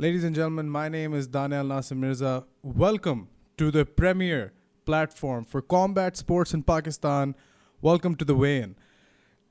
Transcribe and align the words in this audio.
Ladies 0.00 0.24
and 0.24 0.34
gentlemen, 0.34 0.68
my 0.68 0.88
name 0.88 1.14
is 1.14 1.26
Daniel 1.26 1.64
Nasir 1.64 1.94
Mirza. 1.94 2.44
Welcome 2.62 3.28
to 3.56 3.70
the 3.70 3.84
premier 3.84 4.52
platform 4.84 5.44
for 5.44 5.62
combat 5.62 6.16
sports 6.16 6.54
in 6.54 6.62
Pakistan. 6.62 7.34
Welcome 7.82 8.14
to 8.16 8.24
the 8.24 8.34
weigh-in. 8.34 8.74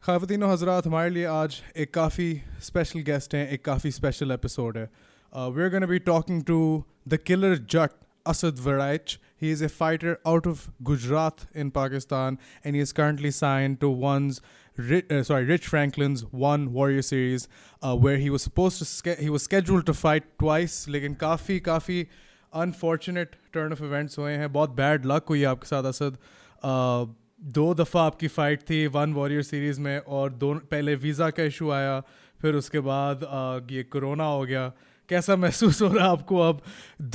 खातिन 0.03 0.43
हजरात 0.43 0.87
हमारे 0.87 1.09
लिए 1.09 1.25
आज 1.25 1.61
एक 1.77 1.93
काफ़ी 1.93 2.41
special 2.61 2.99
guest 2.99 3.35
हैं 3.35 3.49
एक 3.49 3.65
काफ़ी 3.65 3.91
स्पेशल 3.91 4.31
एपिसोड 4.31 4.77
है 4.77 4.89
we 5.33 5.63
are 5.63 5.69
gonna 5.69 5.87
be 5.87 5.99
talking 5.99 6.43
to 6.43 6.83
the 7.07 7.17
killer 7.17 7.55
Jatt 7.57 7.91
Asad 8.25 8.57
Varaich. 8.57 9.17
He 9.39 9.51
is 9.51 9.61
a 9.61 9.69
fighter 9.69 10.19
out 10.25 10.45
of 10.45 10.69
Gujarat 10.83 11.47
in 11.53 11.71
Pakistan, 11.71 12.37
and 12.63 12.75
he 12.75 12.81
is 12.81 12.93
currently 12.93 13.31
signed 13.31 13.79
to 13.81 13.89
one's 13.89 14.41
uh, 14.77 15.23
sorry 15.23 15.45
Rich 15.45 15.67
Franklin's 15.67 16.23
One 16.45 16.71
Warrior 16.73 17.01
Series, 17.01 17.47
uh, 17.81 17.95
where 17.95 18.17
he 18.17 18.29
was 18.29 18.43
supposed 18.43 19.03
to 19.03 19.15
he 19.15 19.29
was 19.29 19.43
scheduled 19.43 19.85
to 19.85 19.93
fight 19.95 20.31
twice. 20.39 20.79
लेकिन 20.87 21.13
काफ़ी 21.19 21.59
काफ़ी 21.67 22.07
unfortunate 22.53 23.35
turn 23.53 23.71
off 23.71 23.81
events 23.81 24.19
हुए 24.19 24.31
हैं 24.33 24.51
बहुत 24.53 24.69
bad 24.75 25.05
luck 25.05 25.25
हुई 25.29 25.43
आपके 25.51 25.67
साथ 25.67 25.83
Asad 25.83 26.17
uh, 26.63 27.13
दो 27.53 27.73
दफ़ा 27.75 28.01
आपकी 28.01 28.27
फ़ाइट 28.27 28.61
थी 28.69 28.85
वन 28.87 29.13
वॉरियर 29.13 29.41
सीरीज़ 29.43 29.79
में 29.81 29.97
और 29.99 30.31
दो 30.43 30.53
पहले 30.71 30.95
वीज़ा 30.95 31.29
का 31.29 31.43
इशू 31.43 31.69
आया 31.71 31.99
फिर 32.41 32.55
उसके 32.55 32.79
बाद 32.87 33.23
uh, 33.23 33.71
ये 33.71 33.83
कोरोना 33.83 34.25
हो 34.25 34.43
गया 34.45 34.71
कैसा 35.09 35.35
महसूस 35.35 35.81
हो 35.81 35.87
रहा 35.87 36.05
है 36.05 36.11
आपको 36.11 36.39
अब 36.41 36.61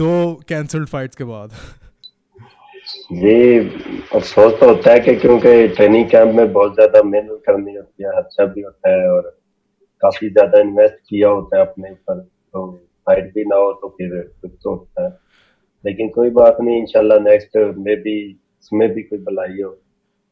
दो 0.01 0.13
कैंसल्ड 0.49 0.89
फाइट्स 0.89 1.17
के 1.17 1.25
बाद 1.25 1.53
ये 2.96 3.60
अफसोस 4.16 4.54
तो 4.60 4.68
होता 4.68 4.92
है 4.92 5.00
कि 5.00 5.16
क्योंकि 5.16 5.68
ट्रेनिंग 5.76 6.10
कैंप 6.10 6.36
में 6.36 6.52
बहुत 6.54 6.74
ज़्यादा 6.76 7.02
मेहनत 7.04 7.42
करनी 7.46 7.76
होती 7.76 8.04
है 8.04 8.12
अच्छा 8.22 8.46
भी 8.46 8.62
होता 8.62 8.90
है 8.92 9.10
और 9.12 9.30
काफ़ी 10.02 10.30
ज़्यादा 10.30 10.60
इन्वेस्ट 10.62 10.96
किया 11.10 11.30
होता 11.30 11.58
है 11.58 11.66
अपने 11.66 11.92
ऊपर। 11.92 12.20
तो 12.20 12.72
फाइट 13.08 13.34
भी 13.34 13.46
ना 13.46 13.56
हो 13.56 13.72
तो 13.82 13.90
फिर 13.98 14.20
कुछ 14.42 14.52
तो 14.64 14.70
होता 14.70 15.06
है। 15.06 15.10
लेकिन 15.84 16.10
कोई 16.10 16.30
बात 16.32 16.58
नहीं, 16.62 16.80
इंशाल्लाह 16.82 17.20
नेक्स्ट 17.22 17.58
में 17.58 17.96
भी, 18.02 18.20
इसमें 18.64 18.90
भी 18.94 19.02
कोई 19.04 19.20
भलाई 19.20 19.62
हो। 19.62 19.70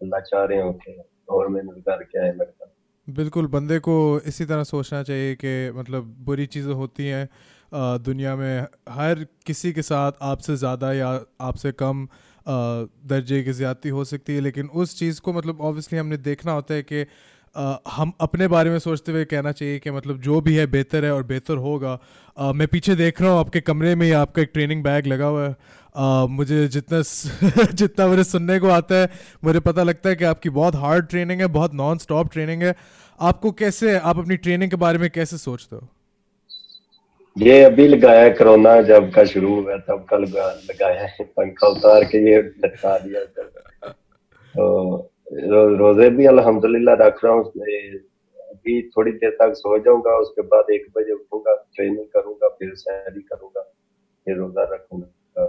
अल्लाह 0.02 0.20
चाह 0.22 0.44
रहे 0.44 0.62
हो 0.62 0.72
कि 0.74 1.02
और 1.30 1.48
मेहनत 1.48 1.84
करके 1.88 2.20
आए 2.20 2.32
लगता 2.32 2.72
बिल्कुल, 3.08 3.48
बंदे 3.48 3.78
को 3.80 4.20
इसी 4.28 4.46
तरह 4.46 4.64
सोचना 4.64 5.02
चाहिए 5.04 5.36
कि 5.36 5.72
मतलब 5.76 6.04
बुरी 6.26 6.46
चीज़ें 6.48 6.74
होती 6.74 7.08
हैं 7.08 7.28
दुनिया 8.04 8.36
में 8.36 8.68
हर 8.90 9.26
किसी 9.46 9.72
के 9.74 9.82
साथ 9.82 10.12
आपसे 10.22 10.56
ज़्यादा 10.56 10.92
या 10.94 11.10
आपसे 11.42 11.72
कम 11.74 12.08
दर्जे 12.48 13.44
की 13.44 13.52
ज़्यादती 13.52 13.90
हो 13.90 14.06
सकती 14.06 14.36
है 14.36 14.42
लेकिन 14.42 14.68
उस 14.68 15.00
चीज़ 15.00 15.22
को 15.22 15.34
मतलब 15.34 15.62
ऑब्वियसली 15.62 16.00
हमने 16.00 16.18
देखना 16.18 16.52
होता 16.52 16.74
है 16.74 16.84
कि 16.84 17.06
हम 17.90 18.14
अपने 18.22 18.48
बारे 18.48 18.70
में 18.70 18.80
सोचते 18.80 19.12
हुए 19.12 19.26
कहना 19.26 19.52
चाहिए 19.52 19.80
कि 19.80 19.92
मतलब 19.92 20.22
जो 20.22 20.42
भी 20.42 20.56
है 20.56 20.66
बेहतर 20.68 21.06
है 21.06 21.14
और 21.14 21.24
बेहतर 21.24 21.58
होगा। 21.58 22.00
आ, 22.38 22.52
मैं 22.54 22.68
पीछे 22.68 22.96
देख 22.96 23.22
रहा 23.22 23.32
हूँ 23.32 23.40
आपके 23.40 23.62
कमरे 23.62 23.96
में 23.96 24.06
ही 24.06 24.12
आपका 24.12 24.42
एक 24.42 24.50
ट्रेनिंग 24.54 24.84
बैग 24.84 25.08
लगा 25.08 25.26
हुआ 25.26 25.48
है। 25.48 25.56
आ, 25.96 26.26
मुझे 26.26 26.68
जितना 26.68 27.02
जितना 27.74 28.08
मुझे 28.08 28.24
सुनने 28.24 28.60
को 28.60 28.68
आता 28.68 28.96
है 28.96 29.10
मुझे 29.44 29.60
पता 29.60 29.84
लगता 29.84 30.10
है 30.10 30.16
कि 30.16 30.26
आपकी 30.26 30.50
बहुत 30.50 30.76
हार्ड 30.76 31.08
ट्रेनिंग 31.08 31.42
है 31.42 31.48
बहुत 31.48 31.74
नॉन 31.74 31.98
स्टॉप 31.98 32.32
ट्रेनिंग 32.34 32.64
है। 32.64 32.76
आपको 33.20 33.52
कैसे 33.52 33.98
आप 34.00 34.18
अपनी 34.18 34.38
ट्रेनिंग 34.38 34.72
के 34.72 34.76
बारे 34.78 34.98
में 34.98 35.10
कैसे 35.10 35.38
सोचते 35.38 35.76
हो? 35.76 35.90
ये 37.36 37.64
अभी 37.64 37.88
लगाया 37.88 38.28
कोरोना 38.30 38.82
जब 38.82 39.10
का 39.14 39.24
शुरू 39.26 39.54
हुआ 39.56 39.78
तब 39.88 40.06
का 40.10 40.18
लगा, 40.18 40.48
लगाया 40.70 41.06
है 41.06 41.24
पंखा 41.38 41.68
उतार 41.68 42.04
के 42.06 42.18
ये 42.30 42.38
लटका 42.38 42.98
दिया 42.98 43.24
तो 43.24 44.66
रो, 45.34 45.62
रोज़े 45.76 46.10
भी 46.10 46.26
अल्हम्दुलिल्लाह 46.26 46.96
रख 46.96 47.24
रहा 47.24 47.34
हूँ 47.34 47.44
अभी 47.44 48.82
थोड़ी 48.90 49.12
देर 49.14 49.32
तक 49.42 49.54
सो 49.58 49.78
जाऊँगा 49.86 50.18
उसके 50.18 50.42
बाद 50.54 50.70
एक 50.74 50.86
बजे 50.98 51.14
उठूँगा 51.14 51.56
ट्रेनिंग 51.76 52.06
करूँगा 52.14 52.48
फिर 52.60 52.74
सैरी 52.76 53.22
करूँगा 53.22 53.62
फिर 53.62 54.38
रोजा 54.38 54.64
रखूँगा। 54.74 55.44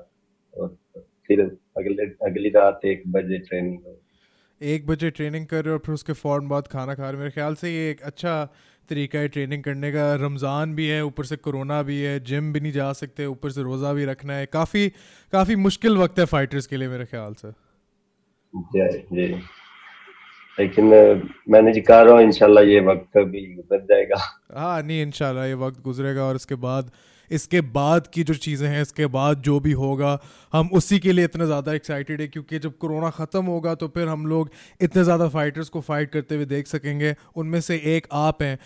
और 0.57 0.77
फिर 1.27 1.41
अगले 1.79 2.05
अगली 2.27 2.49
रात 2.51 2.85
एक 2.85 3.03
बजे 3.13 3.39
ट्रेनिंग 3.39 3.79
एक 4.61 4.87
बजे 4.87 5.11
ट्रेनिंग 5.11 5.47
कर 5.47 5.65
रहे 5.65 5.69
हो 5.69 5.79
और 5.79 5.83
फिर 5.87 5.95
उसके 5.95 6.13
फ़ौरन 6.13 6.49
बाद 6.49 6.67
खाना 6.67 6.95
खा 6.95 7.03
रहे 7.03 7.13
हो। 7.13 7.19
मेरे 7.19 7.31
ख्याल 7.31 7.55
से 7.55 7.71
ये 7.71 7.91
एक 7.91 8.03
अच्छा 8.03 8.35
तरीका 8.85 9.19
है 9.19 9.29
ट्रेनिंग 9.29 9.63
करने 9.65 9.91
का। 9.93 10.15
रमज़ान 10.17 10.75
भी 10.75 10.87
है 10.89 11.05
ऊपर 11.05 11.25
से 11.25 11.37
कोरोना 11.39 11.83
भी 11.83 12.01
है 12.01 12.19
जिम 12.23 12.53
भी 12.53 12.61
नहीं 12.61 12.73
जा 12.73 12.93
सकते 12.95 13.27
ऊपर 13.27 13.51
से 13.51 13.63
रोज़ा 13.63 13.93
भी 13.93 14.05
रखना 14.07 14.35
है। 14.35 14.47
काफ़ी 14.53 14.89
काफ़ी 15.33 15.57
मुश्किल 15.59 15.97
वक्त 15.99 16.19
है 16.19 16.25
फाइटर्स 16.27 16.67
के 16.67 16.77
लिए 16.77 16.89
मेरे 16.89 17.05
ख्याल 17.07 17.35
से। 17.35 17.51
जी 18.55 19.27
लेकिन 20.59 20.91
जी 21.73 21.81
कर 21.83 22.05
रहा 22.05 22.15
हूँ 22.15 22.23
इंशाल्लाह 22.23 22.65
ये 22.65 22.81
वक्त 22.83 23.19
भी 23.31 23.41
गुजर 23.55 23.81
जाएगा। 23.87 24.17
हाँ 24.55 24.83
नहीं 24.83 25.01
इंशाल्लाह 25.03 25.45
ये 25.45 25.55
वक्त 25.61 25.81
गुजरेगा 25.85 26.25
और 26.25 26.35
उसके 26.37 26.55
बाद 26.63 26.91
इसके 27.31 27.61
बाद 27.73 28.07
की 28.07 28.25
जो 28.25 28.35
चीज़ें 28.37 28.69
हैं 28.69 28.83
इसके 28.83 29.07
बाद 29.09 29.43
जो 29.43 29.59
भी 29.61 29.73
होगा 29.75 30.19
हम 30.53 30.69
उसी 30.73 30.99
के 30.99 31.13
लिए 31.13 31.25
इतने 31.25 31.47
ज़्यादा 31.47 31.73
एक्साइटेड 31.73 32.21
है 32.21 32.27
क्योंकि 32.29 32.59
जब 32.59 32.77
कोरोना 32.79 33.11
ख़त्म 33.11 33.45
होगा 33.45 33.75
तो 33.75 33.89
फिर 33.89 34.09
हम 34.09 34.27
लोग 34.27 34.51
इतने 34.81 35.05
ज़्यादा 35.05 35.29
फाइटर्स 35.29 35.69
को 35.69 35.81
फाइट 35.81 36.11
करते 36.11 36.35
हुए 36.35 36.45
देख 36.45 36.67
सकेंगे। 36.67 37.15
उनमें 37.37 37.61
से 37.61 37.77
एक 37.87 38.07
आप 38.13 38.43
हैं। 38.43 38.59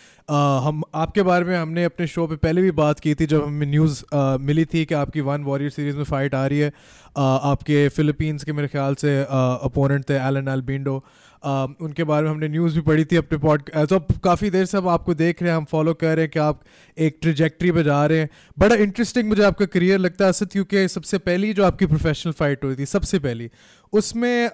हम 0.60 0.82
आपके 0.96 1.22
बारे 1.22 1.44
में 1.44 1.56
हमने 1.56 1.84
अपने 1.84 2.06
शो 2.06 2.26
पे 2.26 2.36
पहले 2.38 2.62
भी 2.62 2.70
बात 2.80 3.00
की 3.00 3.14
थी 3.14 3.26
जब 3.26 3.44
हमें 3.44 3.66
न्यूज़ 3.66 4.02
मिली 4.42 4.64
थी 4.64 4.84
कि 4.84 4.94
आपकी 4.94 5.20
वन 5.22 5.42
वॉरियर 5.44 5.70
सीरीज़ 5.70 5.96
में 5.96 6.04
फ़ाइट 6.04 6.34
आ 6.34 6.46
रही 6.46 6.58
है। 6.58 6.72
आ, 7.16 7.22
आपके 7.22 7.88
फ़िलीपींस 7.88 8.44
के 8.44 8.52
मेरे 8.52 8.68
ख्याल 8.68 8.94
से 8.94 9.18
अपोनेंट 9.22 10.08
थे 10.10 10.14
एलन 10.18 10.48
एल्बिंडो 10.48 11.02
Uh, 11.38 11.68
उनके 11.80 12.04
बारे 12.04 12.24
में 12.24 12.30
हमने 12.30 12.48
न्यूज़ 12.48 12.74
भी 12.74 12.80
पढ़ी 12.80 13.04
थी 13.04 13.16
अपने 13.16 13.38
पॉड 13.38 13.68
तो 13.88 13.98
काफ़ी 14.24 14.48
देर 14.50 14.64
से 14.64 14.78
हम 14.78 14.88
आपको 14.88 15.14
देख 15.14 15.42
रहे 15.42 15.50
हैं 15.50 15.56
हम 15.56 15.64
फॉलो 15.64 15.92
कर 15.94 16.14
रहे 16.16 16.24
हैं 16.24 16.30
कि 16.30 16.38
आप 16.38 16.62
एक 16.98 17.18
ट्रिजेक्ट्री 17.22 17.70
पे 17.72 17.82
जा 17.82 17.98
रहे 18.06 18.18
हैं। 18.18 18.28
बड़ा 18.58 18.76
इंटरेस्टिंग 18.76 19.28
मुझे 19.28 19.42
आपका 19.42 19.66
करियर 19.66 19.98
लगता 19.98 20.24
है 20.24 20.28
असद 20.28 20.48
क्योंकि 20.52 20.88
सबसे 20.88 21.18
पहली 21.18 21.52
जो 21.52 21.64
आपकी 21.64 21.86
प्रोफेशनल 21.86 22.32
फ़ाइट 22.32 22.64
हुई 22.64 22.76
थी 22.76 22.86
सबसे 22.86 23.18
पहली 23.18 23.48
उसमें 23.92 24.50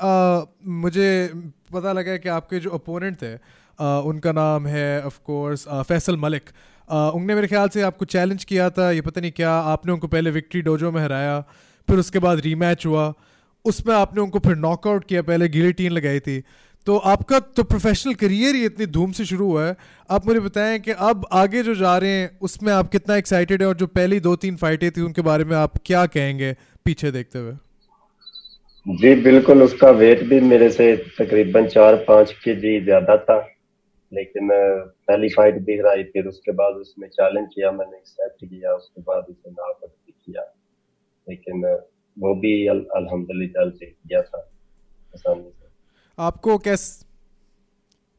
मुझे 0.81 1.09
पता 1.73 1.93
लगा 1.93 2.17
कि 2.17 2.29
आपके 2.29 2.59
जो 2.59 2.71
अपोनेंट 2.71 3.17
थे 3.23 3.33
उनका 4.09 4.33
नाम 4.33 4.67
है 4.67 5.03
ऑफकोर्स 5.03 5.65
फैसल 5.89 6.17
मलिक। 6.17 6.51
उनने 6.89 7.35
मेरे 7.35 7.47
ख्याल 7.47 7.69
से 7.69 7.83
आपको 7.83 8.05
चैलेंज 8.05 8.45
किया 8.45 8.69
था 8.71 8.91
ये 8.91 9.01
पता 9.01 9.21
नहीं 9.21 9.33
क्या 9.33 9.53
आपने 9.73 9.93
उनको 9.93 10.09
पहले 10.09 10.31
विक्ट्री 10.31 10.63
डोजो 10.63 10.91
में 10.93 11.01
हराया 11.03 11.41
फिर 11.89 11.99
उसके 11.99 12.19
बाद 12.19 12.41
रीमैच 12.41 12.87
हुआ 12.87 13.13
उसमें 13.65 13.95
आपने 13.95 14.21
उनको 14.21 14.39
फिर 14.39 14.57
नॉकआउट 14.57 15.05
किया 15.05 15.23
पहले 15.23 15.49
गिलेटीन 15.49 15.93
लगाई 15.93 16.21
थी। 16.21 16.43
तो 16.87 16.97
आपका 17.11 17.39
तो 17.57 17.63
प्रोफेशनल 17.65 18.15
करियर 18.15 18.55
ही 18.55 18.65
इतनी 18.65 18.87
धूम 18.87 19.13
से 19.13 19.25
शुरू 19.25 19.47
हुआ 19.47 19.67
है। 19.67 19.77
आप 20.11 20.27
मुझे 20.27 20.41
बताएँ 20.41 20.79
कि 20.81 20.91
अब 21.03 21.27
आगे 21.33 21.63
जो 21.63 21.75
जा 21.75 21.97
रहे 21.99 22.11
हैं 22.11 22.31
उसमें 22.43 22.73
आप 22.73 22.91
कितना 22.91 23.17
एक्साइटेड 23.17 23.63
है 23.63 23.69
और 23.69 23.77
जो 23.77 23.87
पहली 23.89 24.21
दो 24.21 24.35
तीन 24.37 24.57
फाइटें 24.57 24.91
थी 24.91 25.01
उनके 25.03 25.23
बारे 25.23 25.45
में 25.45 25.57
आप 25.57 25.79
क्या 25.87 26.05
कहेंगे 26.09 26.53
पीछे 26.87 27.11
देखते 27.11 27.39
हुए? 27.39 27.53
जी 28.87 29.15
बिल्कुल 29.23 29.63
उसका 29.63 29.91
वेट 29.99 30.23
भी 30.29 30.41
मेरे 30.43 30.71
से 30.71 30.95
तकरीबन 31.19 31.67
चार 31.69 31.97
पाँच 32.09 32.33
के 32.45 32.55
जी 32.57 32.79
ज़्यादा 32.85 33.17
था। 33.19 33.39
लेकिन 34.13 34.49
पहली 34.53 35.29
फाइट 35.29 35.55
भी 35.65 35.79
हराई 35.79 36.03
फिर 36.13 36.27
उसके 36.27 36.53
बाद 36.55 36.75
उसमें 36.77 37.09
चैलेंज 37.11 37.49
किया 37.55 37.71
मैंने 37.73 37.97
एक्सेप्ट 37.97 38.45
किया 38.45 38.75
उसके 38.75 39.01
बाद 39.03 39.25
उसे 39.31 39.51
नाकआउट 39.51 39.91
भी 39.91 40.13
किया। 40.13 40.43
लेकिन 41.27 41.65
वो 42.17 42.35
भी 42.41 42.55
अल, 42.69 42.85
अल्हम्दुलिल्लाह 42.97 43.71
से 43.71 43.87
किया 43.87 44.23
था। 44.23 44.39
आसानी 45.15 45.51
से 45.51 45.64
आपको 46.19 46.57
कैस, 46.59 47.05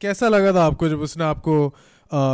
कैसा 0.02 0.28
लगा 0.30 0.54
था 0.54 0.66
आपको 0.66 0.90
जब 0.90 1.02
उसने 1.02 1.24
आपको 1.24 1.74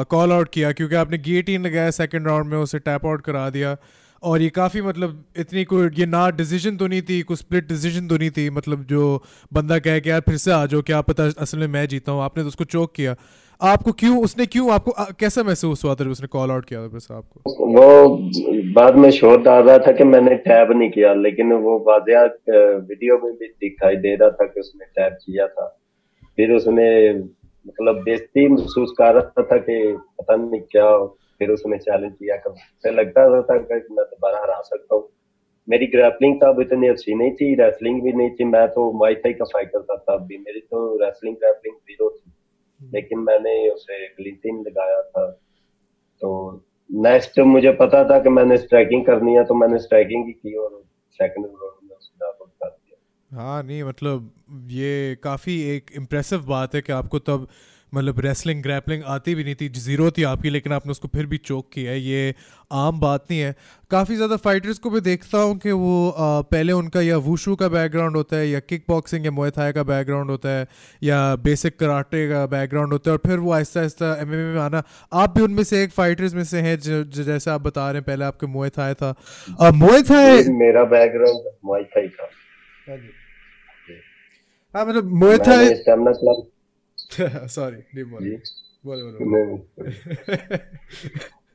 कॉल 0.09 0.31
आउट 0.31 0.49
किया? 0.53 0.71
क्योंकि 0.71 0.95
आपने 0.95 1.17
गेट 1.17 1.49
ही 1.49 1.57
लगाया 1.57 1.91
सेकंड 1.91 2.27
राउंड 2.27 2.45
में, 2.45 2.57
उसे 2.57 2.79
टैप 2.79 3.05
आउट 3.05 3.21
करा 3.21 3.49
दिया। 3.49 3.75
और 4.23 4.41
ये 4.41 4.49
काफ़ी 4.49 4.81
मतलब 4.81 5.23
इतनी 5.37 5.63
कोई, 5.65 5.89
ये 5.93 6.05
ना 6.05 6.29
डिसीज़न 6.29 6.77
तो 6.77 6.87
नहीं 6.87 7.01
थी 7.01 7.21
कोई 7.21 7.37
स्प्लिट 7.37 7.67
डिसीज़न 7.67 8.07
तो 8.07 8.17
नहीं 8.17 8.29
थी। 8.31 8.49
मतलब 8.49 8.83
जो 8.85 9.23
बंदा 9.53 9.79
कहे 9.79 10.01
कि 10.01 10.09
यार 10.09 10.21
फिर 10.21 10.37
से 10.37 10.51
आ 10.51 10.65
जाओ, 10.65 10.81
क्या 10.81 11.01
पता 11.01 11.25
असल 11.37 11.57
में 11.57 11.67
मैं 11.67 11.87
जीता 11.87 12.11
हूँ। 12.11 12.21
आपने 12.23 12.43
तो 12.43 12.47
उसको 12.47 12.63
चोक 12.65 12.93
किया। 12.95 13.15
आपको 13.61 13.91
क्यों, 13.91 14.17
उसने 14.23 14.45
क्यों 14.45 14.71
आपको 14.73 14.91
कैसा 15.19 15.43
महसूस 15.43 15.83
हुआ 15.85 15.93
था 15.95 16.09
उसने 16.11 16.27
कॉल 16.27 16.51
आउट 16.51 16.65
किया 16.65 16.87
था 16.87 17.17
आपको 17.17 17.65
वो 17.67 17.83
बाद 18.73 18.95
में 18.95 19.09
शोर 19.11 19.41
डाल 19.41 19.63
रहा 19.63 19.77
था 19.77 19.91
कि 19.91 20.03
मैंने 20.03 20.35
टैब 20.45 20.71
नहीं 20.71 20.89
किया, 20.91 21.13
लेकिन 21.15 21.53
वो 21.53 21.77
वाजिया 21.87 22.23
वीडियो 22.49 23.17
में 23.23 23.33
भी 23.33 23.47
दिखाई 23.47 23.95
दे 23.97 24.15
रहा 24.15 24.29
था 24.29 24.45
कि 24.45 24.59
उसने 24.59 24.85
टैब 24.85 25.13
किया 25.25 25.47
था। 25.47 25.67
फिर 26.37 26.51
उसने 26.51 27.13
मतलब 27.13 28.01
बेस्ती 28.03 28.47
महसूस 28.49 28.93
कर 28.97 29.13
रहा 29.15 29.43
था 29.43 29.57
कि 29.59 29.77
पता 30.19 30.35
नहीं 30.35 30.61
क्या 30.71 30.89
फिर 31.39 31.49
उसने 31.49 31.77
चैलेंज 31.77 32.13
किया 32.13 32.35
कर 32.37 32.91
लगता 32.93 33.25
रहा 33.27 33.41
था 33.41 33.57
कि 33.57 33.73
मैं 33.73 34.05
दोबारा 34.05 34.41
हरा 34.43 34.59
सकता 34.61 34.95
हूँ। 34.95 35.07
मेरी 35.67 35.85
ग्रैपलिंग 35.87 36.35
तब 36.41 36.61
इतनी 36.61 36.87
अच्छी 36.87 37.15
नहीं 37.15 37.31
थी 37.31 37.53
रेसलिंग 37.55 38.01
भी 38.03 38.11
नहीं 38.13 38.29
थी। 38.31 38.43
मैं 38.45 38.67
तो 38.67 38.91
माई 38.99 39.15
का 39.15 39.45
फाइटर 39.45 39.81
था, 39.81 39.95
तब 39.95 40.25
भी 40.29 40.37
मेरी 40.37 40.59
तो 40.59 40.97
रेसलिंग 41.03 41.35
ग्रैपलिंग 41.35 41.75
ज़ीरो 41.75 42.09
थी। 42.09 42.30
लेकिन 42.83 43.19
मैंने 43.19 43.69
उसे 43.69 44.07
ग्लिटिन 44.07 44.63
लगाया 44.67 45.01
था। 45.01 45.31
तो 46.21 46.63
नेक्स्ट 46.91 47.39
मुझे 47.39 47.71
पता 47.71 48.09
था 48.09 48.19
कि 48.19 48.29
मैंने 48.29 48.57
स्ट्राइकिंग 48.57 49.05
करनी 49.05 49.33
है 49.33 49.43
तो 49.43 49.53
मैंने 49.53 49.79
स्ट्राइकिंग 49.79 50.25
ही 50.25 50.31
की 50.31 50.57
और 50.57 50.83
सेकंड 51.11 51.45
राउंड 51.45 51.89
में 51.89 51.97
उसने 51.97 52.27
आउट 52.27 52.49
कर 52.49 52.69
दिया। 52.69 53.41
हाँ 53.41 53.63
नहीं 53.63 53.83
मतलब 53.83 54.31
ये 54.67 55.15
काफ़ी 55.15 55.61
एक 55.75 55.91
इम्प्रेसिव 55.95 56.39
बात 56.39 56.75
है 56.75 56.81
कि 56.81 56.93
आपको 56.93 57.19
तब 57.19 57.47
मतलब 57.93 58.19
रेसलिंग 58.19 58.61
ग्रैपलिंग 58.63 59.03
आती 59.03 59.35
भी 59.35 59.43
नहीं 59.43 59.55
थी 59.55 59.67
ज़ीरो 59.69 60.09
थी 60.11 60.23
आपकी 60.23 60.49
लेकिन 60.49 60.73
आपने 60.73 60.91
उसको 60.91 61.07
फिर 61.07 61.25
भी 61.25 61.37
चोक 61.39 61.69
किया 61.73 61.91
है। 61.91 61.99
ये 61.99 62.33
आम 62.71 62.99
बात 62.99 63.25
नहीं 63.31 63.39
है। 63.39 63.55
काफ़ी 63.91 64.15
ज़्यादा 64.15 64.35
फाइटर्स 64.37 64.77
को 64.79 64.89
भी 64.89 64.99
देखता 65.01 65.37
हूँ 65.37 65.57
कि 65.57 65.71
वो 65.71 66.09
आ, 66.09 66.41
पहले 66.43 66.73
उनका 66.73 67.01
या 67.01 67.17
वूशू 67.17 67.55
का 67.55 67.67
बैकग्राउंड 67.69 68.15
होता 68.15 68.35
है 68.35 68.47
या 68.49 68.59
किक 68.61 68.83
बॉक्सिंग 68.89 69.25
या 69.25 69.31
मोएथाई 69.31 69.71
का 69.71 69.83
बैकग्राउंड 69.83 70.29
होता 70.31 70.49
है 70.49 70.67
या 71.03 71.35
बेसिक 71.37 71.77
कराटे 71.79 72.27
का 72.29 72.45
बैकग्राउंड 72.45 72.93
होता 72.93 73.11
है 73.11 73.17
और 73.17 73.21
फिर 73.27 73.39
वो 73.39 73.51
आहिस्ता 73.53 73.79
आहिस्ता 73.79 74.13
एम 74.21 74.29
में 74.29 74.59
आना। 74.61 74.83
आप 75.13 75.35
भी 75.37 75.43
उनमें 75.43 75.63
से 75.63 75.83
एक 75.83 75.91
फाइटर्स 75.91 76.33
में 76.33 76.43
से 76.43 76.61
हैं 76.61 76.77
जैसे 76.79 77.51
आप 77.51 77.61
बता 77.61 77.89
रहे 77.91 77.99
हैं 77.99 78.05
पहले 78.05 78.25
आपके 78.25 78.47
मोएथाई 78.47 78.93
था। 78.93 79.13
मोएथाई 79.73 80.43
मेरा 80.55 80.83
बैकग्राउंड 80.95 81.51
मोएथाई 81.65 82.07
था। 82.07 82.29
हाँ, 84.75 84.85
मतलब 84.85 85.13
मोएथाई 85.13 85.69
सॉरी 87.55 87.77
नहीं 87.77 88.03
बोले 88.11 88.35
बोले 88.85 89.03
बोले 89.03 89.49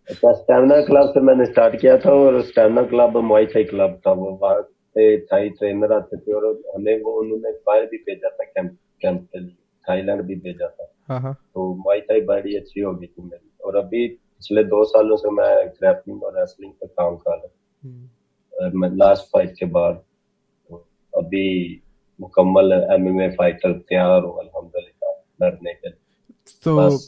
अच्छा 0.08 0.32
स्टेमिना 0.32 0.80
क्लब 0.86 1.08
से 1.10 1.20
मैंने 1.20 1.44
स्टार्ट 1.46 1.80
किया 1.80 1.96
था 1.98 2.10
और 2.12 2.40
stamina 2.42 2.82
club 2.82 3.16
Muay 3.16 3.46
Thai 3.46 3.64
club 3.64 4.00
था। 4.06 4.12
वो 4.12 4.30
वहाँ 4.42 4.62
से 4.62 5.04
थाई 5.26 5.48
ट्रेनर 5.50 5.92
आते 5.92 6.16
थे 6.16 6.32
और 6.32 6.44
हमें 6.74 7.02
वो 7.02 7.12
उन्होंने 7.20 7.50
बाहर 7.66 7.86
भी 7.86 7.96
भेजा 7.96 8.28
था 8.28 8.44
कैंप 8.44 8.76
कैंप 9.02 9.20
के 9.32 9.38
लिए। 9.38 9.56
थाईलैंड 9.88 10.22
भी 10.22 10.34
भेजा 10.34 10.68
था। 10.68 10.92
हाँ, 11.08 11.20
हाँ। 11.20 11.34
तो 11.54 11.74
मुआई 11.74 12.00
थाई 12.00 12.20
बड़ी 12.20 12.56
अच्छी 12.56 12.80
हो 12.80 12.94
गई 12.94 13.06
थी 13.06 13.22
मेरी। 13.22 13.50
और 13.64 13.76
अभी 13.76 14.06
पिछले 14.08 14.64
दो 14.64 14.84
सालों 14.84 15.16
से 15.16 15.30
मैं 15.30 15.68
ग्रैपलिंग 15.68 16.22
और 16.22 16.38
रेसलिंग 16.38 16.72
पे 16.72 16.86
काम 16.86 17.16
कर 17.16 17.36
रहा 17.36 17.48
हूँ। 17.86 18.96
लास्ट 18.96 19.24
फाइट 19.32 19.50
के 19.58 19.66
बाद 19.66 19.94
तो 20.70 20.86
अभी 21.14 21.46
मुकम्मल 22.20 22.72
एमएमए 22.72 23.28
फाइटर 23.28 23.72
तैयार 23.72 24.22
हूँ 24.22 24.38
अल्हम्दुलिल्लाह। 24.40 24.94
लड़ने 25.40 25.72
के 25.74 25.90
तो 26.64 26.98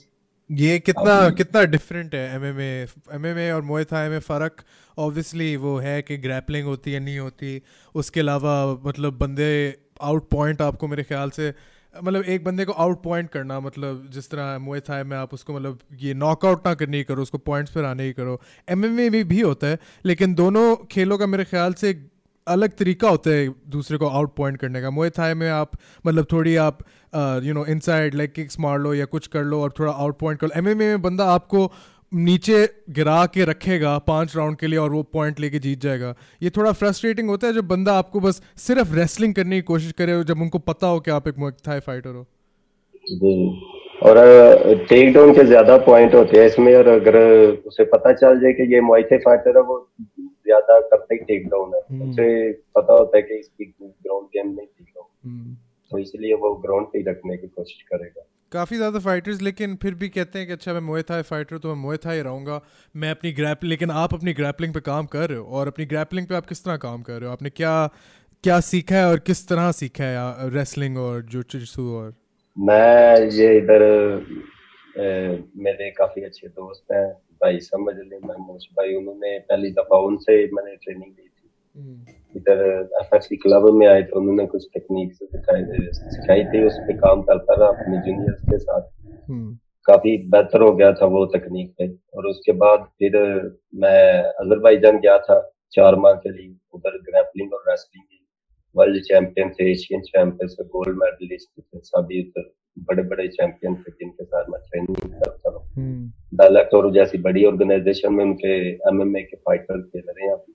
ये 0.50 0.78
कितना 0.78 1.28
कितना 1.30 1.62
डिफरेंट 1.66 2.14
है 2.14 2.34
एमएमए 2.34 2.70
एमएमए 3.14 3.50
और 3.50 3.62
मोए 3.62 3.84
थाई 3.84 4.08
में 4.08 4.18
फ़र्क? 4.20 4.62
ऑब्वियसली 4.98 5.56
वो 5.56 5.76
है 5.78 6.00
कि 6.02 6.16
ग्रैपलिंग 6.18 6.66
होती 6.66 6.92
है 6.92 7.00
नहीं 7.00 7.18
होती। 7.18 7.60
उसके 7.94 8.20
अलावा 8.20 8.54
मतलब 8.84 9.18
बंदे 9.18 9.50
आउट 10.02 10.28
पॉइंट 10.30 10.62
आपको 10.62 10.88
मेरे 10.88 11.02
ख्याल 11.02 11.30
से 11.30 11.52
मतलब 11.94 12.24
एक 12.24 12.44
बंदे 12.44 12.64
को 12.64 12.72
आउट 12.72 13.02
पॉइंट 13.02 13.30
करना 13.30 13.60
मतलब 13.60 14.08
जिस 14.12 14.30
तरह 14.30 14.58
मोए 14.58 14.80
थाई 14.80 15.02
में 15.02 15.16
आप 15.16 15.34
उसको 15.34 15.54
मतलब 15.54 15.78
ये 16.00 16.14
नॉकआउट 16.14 16.66
ना 16.66 16.74
करनी 16.74 17.02
करो 17.04 17.22
उसको 17.22 17.38
पॉइंट्स 17.40 17.72
पर 17.72 17.84
आने 17.84 18.04
ही 18.04 18.12
करो। 18.12 18.40
एम 18.68 18.86
में 18.86 19.24
भी 19.28 19.40
होता 19.40 19.66
है 19.66 19.78
लेकिन 20.06 20.34
दोनों 20.34 20.74
खेलों 20.86 21.18
का 21.18 21.26
मेरे 21.26 21.44
ख्याल 21.44 21.72
से 21.74 21.92
अलग 22.46 22.76
तरीका 22.76 23.08
होता 23.08 23.30
है 23.30 23.48
दूसरे 23.68 23.98
को 23.98 24.08
आउट 24.08 24.34
पॉइंट 24.36 24.58
करने 24.58 24.80
का। 24.82 24.90
मोए 24.90 25.10
थाई 25.10 25.34
में 25.34 25.48
आप 25.50 25.72
मतलब 26.06 26.26
थोड़ी 26.32 26.54
आप 26.56 26.78
you 27.14 27.54
know 27.54 27.64
inside 27.66 28.14
like 28.14 28.32
kicks 28.32 28.60
मार 28.60 28.78
लो 28.78 28.94
या 28.94 29.04
कुछ 29.06 29.26
कर 29.26 29.44
लो 29.44 29.60
और 29.62 29.72
थोड़ा 29.78 29.92
आउट 29.92 30.18
पॉइंट 30.18 30.40
कर 30.40 30.46
लो। 30.46 30.58
एमएमए 30.58 30.86
में 30.86 31.02
बंदा 31.02 31.24
आपको 31.32 31.70
नीचे 32.12 32.64
गिरा 32.90 33.24
के 33.26 33.44
रखेगा 33.44 33.96
पाँच 34.06 34.36
राउंड 34.36 34.56
के 34.56 34.66
लिए 34.66 34.78
और 34.78 34.90
वो 34.92 35.02
पॉइंट 35.12 35.40
लेके 35.40 35.58
जीत 35.58 35.80
जाएगा। 35.80 36.14
ये 36.42 36.50
थोड़ा 36.50 36.72
फ्रस्ट्रेटिंग 36.74 37.28
होता 37.30 37.46
है 37.46 37.52
जब 37.52 37.66
बंदा 37.68 37.94
आपको 37.98 38.20
बस 38.20 38.40
सिर्फ़ 38.58 38.94
रेसलिंग 38.94 39.34
करने 39.34 39.56
की 39.56 39.62
कोशिश 39.62 39.92
करे 39.98 40.22
जब 40.24 40.40
उनको 40.42 40.58
पता 40.60 40.86
हो 40.86 41.00
कि 41.00 41.10
आप 41.10 41.28
एक 41.28 41.40
थाई 41.68 41.80
फाइटर 41.80 42.14
हो। 42.14 42.26
और 44.02 44.16
टेक 44.88 45.12
डाउन 45.14 45.32
के 45.34 45.44
ज़्यादा 45.44 45.76
पॉइंट 45.84 46.14
होते 46.14 46.38
हैं 46.38 46.46
इसमें 46.46 46.74
और 46.76 46.88
अगर 46.88 47.16
उसे 47.66 47.84
पता 47.92 48.12
चल 48.14 48.40
जाए 48.40 48.52
कि 48.52 48.72
ये 48.74 48.80
मोइथे 48.88 49.18
फाइटर 49.18 49.56
है 49.56 49.62
वो 49.62 49.78
ज़्यादा 50.00 50.78
करते 50.80 51.14
ही 51.14 51.24
टेक 51.24 51.48
डाउन 51.48 51.74
है। 51.74 51.80
हम्म। 51.90 52.10
उसे 52.10 52.52
पता 52.76 52.92
होता 52.92 53.16
है 53.16 53.22
कि 53.22 53.38
इसकी 53.38 53.64
ग्राउंड 53.64 54.26
गेम 54.26 54.46
नहीं 54.48 54.66
थी 54.66 54.92
हम्म। 55.24 55.56
तो 55.90 55.98
इसलिए 55.98 56.34
वो 56.36 56.54
ग्राउंड 56.64 56.86
पे 56.86 56.98
ही 56.98 57.04
रखने 57.04 57.36
की 57.36 57.46
कोशिश 57.48 57.82
करेगा। 57.92 58.24
काफ़ी 58.52 58.76
ज़्यादा 58.76 58.98
फाइटर्स 58.98 59.40
लेकिन 59.42 59.74
फिर 59.76 59.94
भी 59.94 60.08
कहते 60.08 60.38
हैं 60.38 60.46
कि 60.46 60.52
अच्छा 60.52 60.72
मैं 60.72 60.80
मोए 60.82 61.02
था 61.02 61.20
फाइटर 61.24 61.58
तो 61.58 61.68
मैं 61.68 61.82
मोए 61.82 61.96
था 62.04 62.12
ही 62.12 62.20
रहूँगा। 62.22 62.60
मैं 62.94 63.10
अपनी 63.10 63.32
ग्रैप 63.32 63.64
लेकिन 63.64 63.90
आप 64.02 64.14
अपनी 64.14 64.32
ग्रैपलिंग 64.34 64.74
पे 64.74 64.80
काम 64.86 65.06
कर 65.06 65.28
रहे 65.28 65.38
हो 65.38 65.44
और 65.58 65.68
अपनी 65.68 65.86
ग्रैपलिंग 65.86 66.26
पे 66.26 66.34
आप 66.34 66.46
किस 66.46 66.64
तरह 66.64 66.76
काम 66.84 67.02
कर 67.02 67.18
रहे 67.20 67.26
हो? 67.26 67.32
आपने 67.32 67.50
क्या 67.50 67.74
क्या 68.44 68.58
सीखा 68.62 68.96
है 68.96 69.06
और 69.06 69.18
किस 69.20 69.46
तरह 69.48 69.70
सीखा 69.74 70.04
है 70.04 70.50
रेसलिंग 70.50 70.98
और 70.98 71.22
जो 71.26 71.42
और? 71.94 72.14
मैं 72.56 73.30
ये 73.32 73.56
इधर 73.58 73.82
मेरे 75.58 75.90
काफ़ी 75.98 76.22
अच्छे 76.24 76.48
दोस्त 76.48 76.92
हैं 76.92 77.08
भाई 77.42 77.58
समझ 77.62 77.94
ले 77.96 78.18
महमूद 78.18 78.60
भाई 78.78 78.94
उन्होंने 78.94 79.38
पहली 79.48 79.70
दफ़ा 79.72 79.98
उनसे 80.06 80.34
मैंने 80.52 80.74
ट्रेनिंग 80.76 81.10
ली 81.10 81.28
थी। 81.28 81.50
हम्म। 81.74 82.14
इधर 82.36 82.88
एफएफसी 83.00 83.36
क्लब 83.36 83.70
में 83.70 83.86
आए 83.86 84.02
तो 84.02 84.20
उन्होंने 84.20 84.46
कुछ 84.46 84.66
टेक्निक 84.74 85.12
सिखाई 85.14 86.44
थी 86.44 86.66
उस 86.66 86.78
पर 86.78 86.96
काम 86.96 87.22
करता 87.22 87.54
रहा 87.54 87.68
अपने 87.68 87.98
जूनियर्स 87.98 88.42
के 88.42 88.58
साथ। 88.58 88.82
हम्म। 89.30 89.58
काफ़ी 89.86 90.28
बेहतर 90.28 90.60
हो 90.60 90.72
गया 90.72 90.92
था 90.92 91.06
वो 91.06 91.26
तकनीक 91.26 91.74
पे। 91.78 91.88
और 92.14 92.26
उसके 92.26 92.52
बाद 92.52 92.78
फिर 92.78 93.12
मैं 93.74 94.22
अजरबैजान 94.22 94.98
गया 94.98 95.18
था 95.18 95.52
चार 95.72 95.96
माह 95.96 96.12
के 96.12 96.30
लिए 96.30 96.56
उधर 96.74 96.90
ग्रैपलिंग 96.90 97.52
और 97.52 97.64
रेसलिंग 97.68 98.04
की। 98.04 98.24
वर्ल्ड 98.76 99.02
चैंपियन 99.02 99.50
थे 99.50 99.72
एशियन 99.72 100.00
चैंपियन 100.00 100.48
थे 100.48 100.64
गोल्ड 100.64 100.98
मेडलिस्ट 100.98 101.60
थे 101.60 101.78
सभी 101.78 102.22
उधर 102.22 102.52
बड़े 102.78 103.02
बड़े 103.02 103.28
चैंपियन 103.28 103.74
थे 103.74 103.90
जिनके 103.90 104.24
साथ 104.24 104.44
मैं 104.50 104.60
ट्रेनिंग 104.60 104.96
करता 104.96 105.50
हूँ 105.50 106.12
डायलेक्ट 106.34 106.74
और 106.74 106.92
जैसी 106.92 107.18
बड़ी 107.18 107.44
ऑर्गेनाइजेशन 107.44 108.12
में 108.12 108.24
उनके 108.24 108.70
एमएमए 108.70 109.22
के 109.22 109.36
फाइटर 109.36 109.82
खेल 109.82 110.02
रहे 110.08 110.26
हैं 110.26 110.34
अभी। 110.34 110.54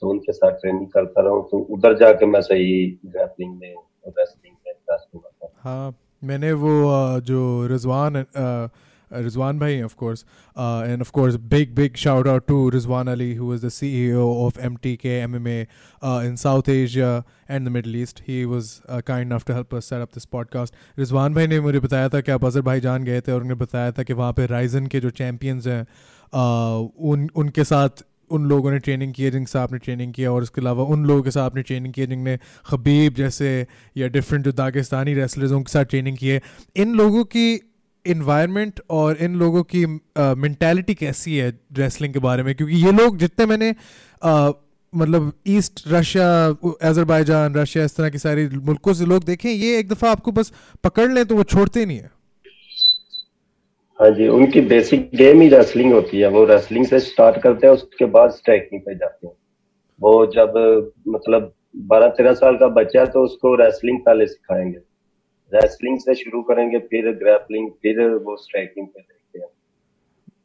तो 0.00 0.08
उनके 0.08 0.32
साथ 0.32 0.50
ट्रेनिंग 0.50 0.86
करता 0.86 1.22
रहा 1.22 1.40
तो 1.50 1.58
उधर 1.70 1.98
जाके 1.98 2.26
मैं 2.26 2.40
सही 2.40 2.98
ग्रैपलिंग 3.06 3.54
में 3.54 3.74
रेसलिंग 4.08 4.54
में 4.66 4.72
इंटरेस्ट 4.72 5.14
हुआ 5.14 5.30
था। 5.42 5.52
हाँ 5.60 5.98
मैंने 6.24 6.52
वो 6.52 7.20
जो 7.20 7.66
रिजवान 7.66 8.24
रिजवान 9.12 9.58
भाई 9.58 9.82
of 9.82 9.94
course 9.96 10.24
and 10.58 11.00
of 11.00 11.10
course 11.10 11.34
big 11.34 11.74
big 11.74 11.96
shout 11.96 12.28
out 12.28 12.46
to 12.46 12.68
Rizwan 12.68 13.08
Ali 13.08 13.34
who 13.34 13.54
is 13.54 13.66
the 13.66 13.68
CEO 13.68 14.34
of 14.46 14.60
MT 14.60 14.98
MMA 15.04 15.60
in 16.04 16.36
South 16.36 16.68
Asia 16.68 17.24
and 17.50 17.68
the 17.68 17.70
Middle 17.70 17.96
East 17.96 18.22
he 18.28 18.44
was 18.44 18.80
kind 18.88 19.32
of 19.32 19.44
to 19.46 19.54
help 19.54 19.74
us 19.74 19.84
set 19.84 20.02
up 20.02 20.08
this 20.08 20.24
podcast 20.24 20.74
Rizwan 20.98 21.34
भाई 21.34 21.46
ने 21.46 21.60
मुझे 21.60 21.80
बताया 21.80 22.08
था 22.08 22.20
कि 22.20 22.32
आप 22.32 22.44
अजहर 22.44 22.62
भाई 22.62 22.80
जान 22.80 23.04
गए 23.04 23.20
थे 23.20 23.32
और 23.32 23.40
उन्हें 23.40 23.58
बताया 23.58 23.92
था 23.92 24.02
कि 24.02 24.12
वहाँ 24.12 24.32
पे 24.32 24.46
राइजन 24.46 24.86
के 24.86 25.00
जो 25.00 25.10
चैम्पियंस 25.10 25.66
हैं 25.66 25.86
उनके 27.36 27.64
साथ 27.64 28.04
उन 28.30 28.48
लोगों 28.48 28.70
ने 28.70 28.78
ट्रेनिंग 28.78 29.14
की 29.14 29.22
है 29.22 29.30
जिनके 29.30 29.46
साथ 29.46 29.60
आपने 29.60 29.78
ट्रेनिंग 29.78 30.14
किया 30.14 30.32
और 30.32 30.42
उसके 30.42 30.60
अलावा 30.60 30.84
उन 30.84 31.04
लोगों 31.04 31.22
के 31.22 31.30
साथ 31.30 31.42
आपने 31.42 31.62
ट्रेनिंग 31.62 31.94
की 31.94 32.00
है 32.00 32.06
जिनने 32.06 32.38
खबीब 32.66 33.14
जैसे 33.14 33.66
या 33.96 34.08
डिफरेंट 34.08 34.44
जो 34.44 34.52
दागिस्तानी 34.52 35.14
रेसलर्स 35.14 35.52
उनके 35.52 35.72
साथ 35.72 35.84
ट्रेनिंग 35.84 36.16
की 36.16 36.28
है। 36.28 36.40
इन 36.76 36.94
लोगों 36.94 37.24
की 37.24 37.60
इन्वायरमेंट 38.06 38.80
और 38.90 39.16
इन 39.16 39.34
लोगों 39.34 39.62
की 39.62 39.86
मैंटेलिटी 39.86 40.94
uh, 40.94 41.00
कैसी 41.00 41.36
है 41.36 41.60
रेसलिंग 41.72 42.12
के 42.12 42.18
बारे 42.18 42.42
में? 42.42 42.54
क्योंकि 42.54 42.74
ये 42.76 42.92
लोग 42.92 43.18
जितने 43.18 43.46
मैंने 43.46 43.74
uh, 44.24 44.52
मतलब 44.94 45.32
ईस्ट 45.46 45.82
रशिया 45.88 46.48
अजरबैजान 46.82 47.54
रशिया 47.54 47.84
इस 47.84 47.96
तरह 47.96 48.10
की 48.10 48.18
सारी 48.18 48.48
मुल्कों 48.48 48.94
से 48.94 49.06
लोग 49.06 49.24
देखें 49.24 49.50
ये 49.50 49.78
एक 49.78 49.88
दफ़ा 49.88 50.10
आपको 50.10 50.32
बस 50.32 50.52
पकड़ 50.84 51.12
लें 51.12 51.24
तो 51.26 51.36
वो 51.36 51.42
छोड़ते 51.42 51.86
नहीं 51.86 51.98
है। 51.98 52.10
हाँ 53.98 54.10
जी 54.10 54.26
उनकी 54.28 54.60
बेसिक 54.60 55.08
गेम 55.16 55.40
ही 55.40 55.48
रेसलिंग 55.48 55.92
होती 55.92 56.18
है। 56.20 56.28
वो 56.28 56.44
रेसलिंग 56.44 56.86
से 56.86 56.98
स्टार्ट 57.00 57.42
करते 57.42 57.66
हैं 57.66 57.74
उसके 57.74 58.04
बाद 58.16 58.30
स्ट्राइकिंग 58.30 58.80
पे 58.80 58.94
जाते 58.94 59.26
हैं। 59.26 59.34
वो 60.00 60.26
जब 60.32 60.52
मतलब 61.08 61.52
बारह 61.86 62.08
तेरह 62.08 62.32
साल 62.34 62.56
का 62.56 62.68
बच्चा 62.74 63.00
है 63.00 63.06
तो 63.06 63.22
उसको 63.24 63.54
रेसलिंग 63.54 64.00
पहले 64.00 64.26
सिखाएँगे। 64.26 64.78
रेसलिंग 65.52 65.98
से 65.98 66.14
शुरू 66.14 66.42
करेंगे 66.42 66.78
फिर 66.86 67.10
ग्रैपलिंग 67.14 67.70
फिर 67.82 68.00
वो 68.00 68.36
स्ट्राइकिंग 68.36 68.86
पे 68.86 69.00
देखते 69.00 69.38
हैं। 69.38 69.48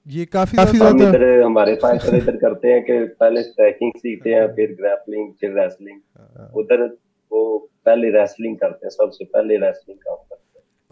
ये 0.08 0.26
काफ़ी 0.28 0.58
काफ़ी 0.58 0.78
ज़्यादा 0.78 1.10
इधर 1.10 1.42
हमारे 1.42 1.76
फाइटर 1.76 2.16
इधर 2.16 2.36
करते 2.38 2.68
हैं 2.68 2.84
कि 2.84 3.04
पहले 3.20 3.44
स्ट्राइकिंग 3.44 3.92
सीखते 3.98 4.34
हैं 4.34 4.48
फिर 4.56 4.76
ग्रैपलिंग 4.80 5.32
फिर 5.42 5.60
रेसलिंग 5.60 6.00
हाँ। 6.18 6.52
उधर 6.56 6.86
वो 7.32 7.58
पहले 7.86 8.10
रेसलिंग 8.12 8.56
करते 8.58 8.86
हैं 8.86 8.90
सबसे 8.92 9.26
पहले 9.26 9.58
रेसलिंग 9.58 9.98
काम 10.00 10.16
करते 10.16 10.36
हैं 10.36 10.41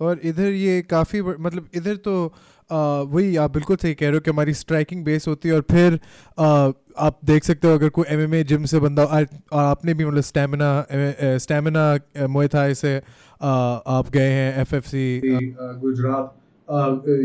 और 0.01 0.19
इधर 0.23 0.51
ये 0.51 0.81
काफ़ी 0.81 1.21
मतलब 1.21 1.67
इधर 1.75 1.95
तो 1.95 2.33
वही 2.71 3.35
आप 3.35 3.53
बिल्कुल 3.53 3.77
सही 3.77 3.93
कह 3.93 4.05
रहे 4.05 4.13
हो 4.13 4.19
कि 4.19 4.31
हमारी 4.31 4.53
स्ट्राइकिंग 4.53 5.03
बेस 5.05 5.27
होती 5.27 5.49
है 5.49 5.55
और 5.55 5.61
फिर 5.61 5.99
आ, 6.39 6.71
आप 6.97 7.19
देख 7.25 7.43
सकते 7.43 7.67
हो 7.67 7.73
अगर 7.73 7.89
कोई 7.89 8.05
एमएमए 8.09 8.43
जिम 8.43 8.65
से 8.65 8.79
बंदा 8.79 9.03
और 9.03 9.27
आपने 9.51 9.93
भी 9.93 10.05
मतलब 10.05 10.21
स्टेमिना 10.21 10.85
स्टेमिना 11.37 11.99
मोए 12.27 12.49
से 12.73 12.97
आप 13.41 14.09
गए 14.13 14.29
हैं 14.29 14.61
एफएफसी 14.61 15.21
गुजरात 15.23 16.35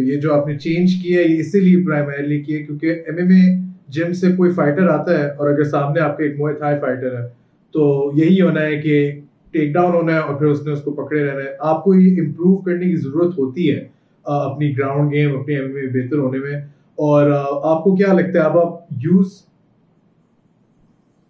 ये 0.09 0.17
जो 0.17 0.33
आपने 0.33 0.57
चेंज 0.57 0.93
किया 0.93 1.21
है 1.21 1.27
इसीलिए 1.27 1.85
प्राइमरली 1.85 2.41
किया 2.41 2.67
क्योंकि 2.67 2.89
एमएमए 2.89 3.43
जिम 3.91 4.13
से 4.13 4.33
कोई 4.33 4.53
फाइटर 4.53 4.89
आता 4.89 5.19
है 5.19 5.31
और 5.31 5.49
अगर 5.49 5.65
सामने 5.65 6.01
आपके 6.01 6.27
एक 6.27 6.39
मोए 6.39 6.55
फाइटर 6.55 7.17
है 7.17 7.27
तो 7.75 8.13
यही 8.17 8.39
होना 8.39 8.61
है 8.61 8.77
कि 8.77 9.24
टेक 9.55 9.73
डाउन 9.73 9.95
होना 9.95 10.15
है 10.15 10.21
और 10.23 10.39
फिर 10.39 10.49
उसने 10.49 10.73
उसको 10.73 10.91
पकड़े 10.93 11.23
रहना 11.23 11.43
है। 11.43 11.57
आपको 11.65 11.95
ये 11.95 12.11
इम्प्रूव 12.19 12.57
करने 12.67 12.87
की 12.87 12.97
ज़रूरत 12.99 13.37
होती 13.39 13.67
है 13.67 13.81
अपनी 14.25 14.69
ग्राउंड 14.75 15.11
गेम 15.13 15.35
अपने 15.39 15.55
एम 15.55 15.71
में 15.75 15.93
बेहतर 15.93 16.19
होने 16.19 16.39
में। 16.39 16.71
और 16.99 17.31
आपको 17.33 17.97
क्या 17.97 18.13
लगता 18.13 18.41
है 18.41 18.45
अब 18.47 18.59
आप 18.59 18.87
यूज़ 19.05 19.33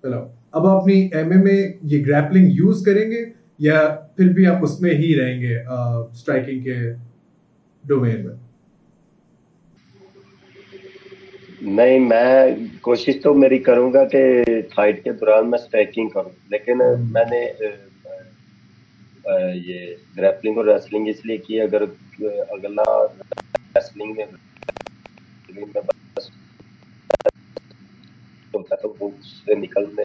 चलो 0.05 0.19
अब 0.55 0.67
अपनी 0.69 0.95
एम 1.15 1.33
में 1.45 1.79
ये 1.85 1.99
ग्रैपलिंग 2.01 2.51
यूज़ 2.57 2.85
करेंगे 2.85 3.27
या 3.61 3.79
फिर 4.17 4.29
भी 4.33 4.45
आप 4.47 4.63
उसमें 4.65 4.91
ही 4.93 5.13
रहेंगे 5.15 5.59
स्ट्राइकिंग 6.19 6.61
के 6.63 6.77
डोमेन 7.85 8.27
में? 8.27 8.39
नहीं 11.77 11.99
मैं 12.01 12.69
कोशिश 12.85 13.21
तो 13.25 13.33
मेरी 13.35 13.59
करूँगा 13.69 14.05
कि 14.15 14.61
फाइट 14.77 14.99
के 15.05 15.13
दौरान 15.13 15.47
मैं 15.49 15.59
स्ट्राइकिंग 15.59 16.11
करूँ 16.11 16.33
लेकिन 16.53 16.83
हम्म। 16.83 17.13
मैंने 17.15 17.41
ये 19.29 19.97
ग्रैपलिंग 20.17 20.59
और 20.59 20.69
रेसलिंग 20.69 21.09
इसलिए 21.09 21.39
की 21.39 21.59
अगर, 21.59 21.83
अगला 22.53 22.85
रेसलिंग 23.77 24.17
में 24.17 24.25
होता 28.55 28.77
तो 28.77 28.97
वो 29.01 29.09
उससे 29.09 29.55
निकलने 29.55 30.05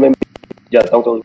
में 0.00 0.12
जाता 0.72 0.96
हूँ 0.96 1.04
तो 1.04 1.20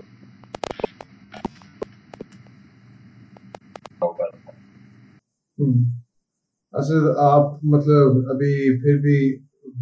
असद 6.74 7.16
आप 7.20 7.60
मतलब 7.66 8.28
अभी 8.32 8.54
फिर 8.80 8.98
भी 8.98 9.18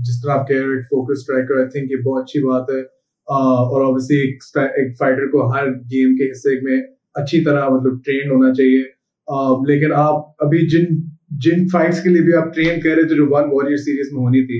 जिस 0.01 0.17
तरह 0.17 0.33
आप 0.33 0.45
कह 0.49 0.59
रहे 0.59 0.81
फोकस 0.83 1.19
स्ट्राइकर 1.19 1.59
आई 1.59 1.65
थिंक 1.65 1.91
ये 1.91 1.97
बहुत 1.97 2.23
अच्छी 2.23 2.39
बात 2.39 2.67
है। 2.71 2.81
और 3.27 3.81
ऑब्वियसली 3.83 4.17
एक, 4.19 4.43
एक 4.79 4.95
फाइटर 4.99 5.27
को 5.27 5.47
हर 5.53 5.69
गेम 5.93 6.15
के 6.15 6.23
हिस्से 6.23 6.59
में 6.61 6.81
अच्छी 7.15 7.39
तरह 7.45 7.69
मतलब 7.69 8.01
ट्रेन 8.05 8.31
होना 8.31 8.51
चाहिए। 8.53 8.81
लेकिन 9.67 9.91
आप 9.97 10.35
अभी 10.43 10.65
जिन 10.67 10.87
जिन 11.43 11.67
फाइट्स 11.69 12.01
के 12.03 12.09
लिए 12.09 12.21
भी 12.23 12.33
आप 12.37 12.51
ट्रेन 12.55 12.79
कर 12.81 12.95
रहे 12.95 13.05
थे 13.05 13.15
जो 13.15 13.25
वन 13.27 13.49
वॉरियर 13.51 13.77
सीरीज़ 13.79 14.13
में 14.15 14.21
होनी 14.21 14.41
थी 14.45 14.59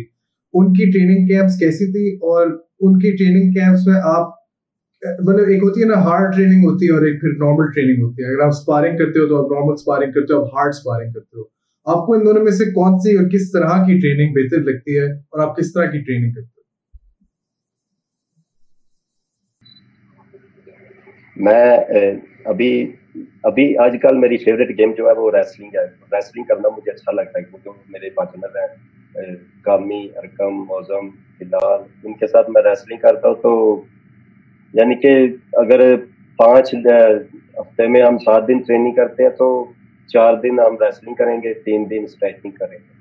उनकी 0.54 0.86
ट्रेनिंग 0.92 1.28
कैंप्स 1.30 1.58
कैसी 1.60 1.92
थी? 1.94 2.18
और 2.24 2.52
उनकी 2.82 3.12
ट्रेनिंग 3.18 3.54
कैंप्स 3.56 3.86
में 3.88 3.96
आप 3.96 4.40
मतलब 5.04 5.50
एक 5.52 5.64
होती 5.64 5.82
है 5.82 5.88
ना 5.88 5.96
हार्ड 6.02 6.34
ट्रेनिंग 6.36 6.64
होती 6.66 6.86
है 6.86 6.92
और 6.94 7.08
एक 7.08 7.20
फिर 7.22 7.32
नॉर्मल 7.40 7.72
ट्रेनिंग 7.74 8.04
होती 8.04 8.24
है। 8.24 8.30
अगर 8.30 8.44
आप 8.46 8.52
स्पारिंग 8.54 8.98
करते 8.98 9.20
हो 9.20 9.26
तो 9.28 9.42
आप 9.44 9.52
नॉर्मल 9.54 9.76
स्पारिंग 9.82 10.14
करते 10.14 10.34
हो 10.34 10.40
आप 10.42 10.52
हार्ड 10.56 10.74
स्पारिंग 10.74 11.14
करते 11.14 11.40
हो। 11.40 11.50
आपको 11.88 12.16
इन 12.16 12.24
दोनों 12.26 12.42
में 12.42 12.52
से 12.60 12.72
कौन 12.72 12.98
सी 13.06 13.16
और 13.18 13.30
किस 13.30 13.50
तरह 13.56 13.84
की 13.88 14.00
ट्रेनिंग 14.00 14.34
बेहतर 14.36 14.64
लगती 14.72 14.96
है 14.96 15.08
और 15.34 15.42
आप 15.48 15.54
किस 15.58 15.70
तरह 15.70 15.88
की 15.88 16.02
ट्रेनिंग 16.02 16.34
करते 16.36 16.48
हो? 16.48 16.63
मैं 21.36 21.66
अभी 22.46 22.72
अभी 23.46 23.74
आजकल 23.76 24.16
मेरी 24.18 24.38
फेवरेट 24.38 24.76
गेम 24.78 24.94
जो 24.94 25.08
है 25.08 25.14
वो 25.14 25.30
रेसलिंग 25.30 25.76
है। 25.76 25.86
रेसलिंग 26.14 26.46
करना 26.48 26.70
मुझे 26.70 26.92
अच्छा 26.92 27.12
लगता 27.12 27.40
है 27.40 27.44
क्योंकि 27.46 27.92
मेरे 27.94 28.10
पार्टनर 28.10 28.60
हैं। 28.60 29.36
कामी, 29.66 30.08
अरकम 30.18 30.54
मौजम 30.70 31.10
फ़िलहाल 31.40 31.86
उनके 32.06 32.28
साथ 32.28 32.50
मैं 32.50 32.62
रेसलिंग 32.64 33.00
करता 33.00 33.28
हूँ 33.28 33.38
तो 33.38 33.54
यानी 34.74 34.96
कि 34.96 35.14
अगर 35.58 35.96
पाँच 36.40 36.72
हफ़्ते 36.76 37.88
में 37.88 38.02
हम 38.02 38.18
सात 38.18 38.44
दिन 38.44 38.60
ट्रेनिंग 38.60 38.96
करते 38.96 39.24
हैं 39.24 39.32
तो 39.34 39.50
चार 40.10 40.36
दिन 40.36 40.60
हम 40.60 40.78
रेसलिंग 40.82 41.16
करेंगे, 41.16 41.54
तीन 41.56 41.86
दिन 41.88 42.06
स्ट्रेचिंग 42.08 42.54
करेंगे। 42.54 42.92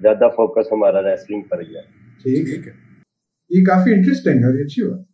ज़्यादा 0.00 0.28
फोकस 0.30 0.68
हमारा 0.72 1.00
रेसलिंग 1.00 1.42
पर 1.42 1.62
ही 1.62 1.74
है। 1.74 1.82
ठीक 2.24 2.66
है। 2.66 2.74
ये 3.50 3.64
काफ़ी 3.64 3.92
इंटरेस्टिंग 3.92 4.44
है 4.44 4.62
अच्छी 4.62 4.82
बात 4.82 5.04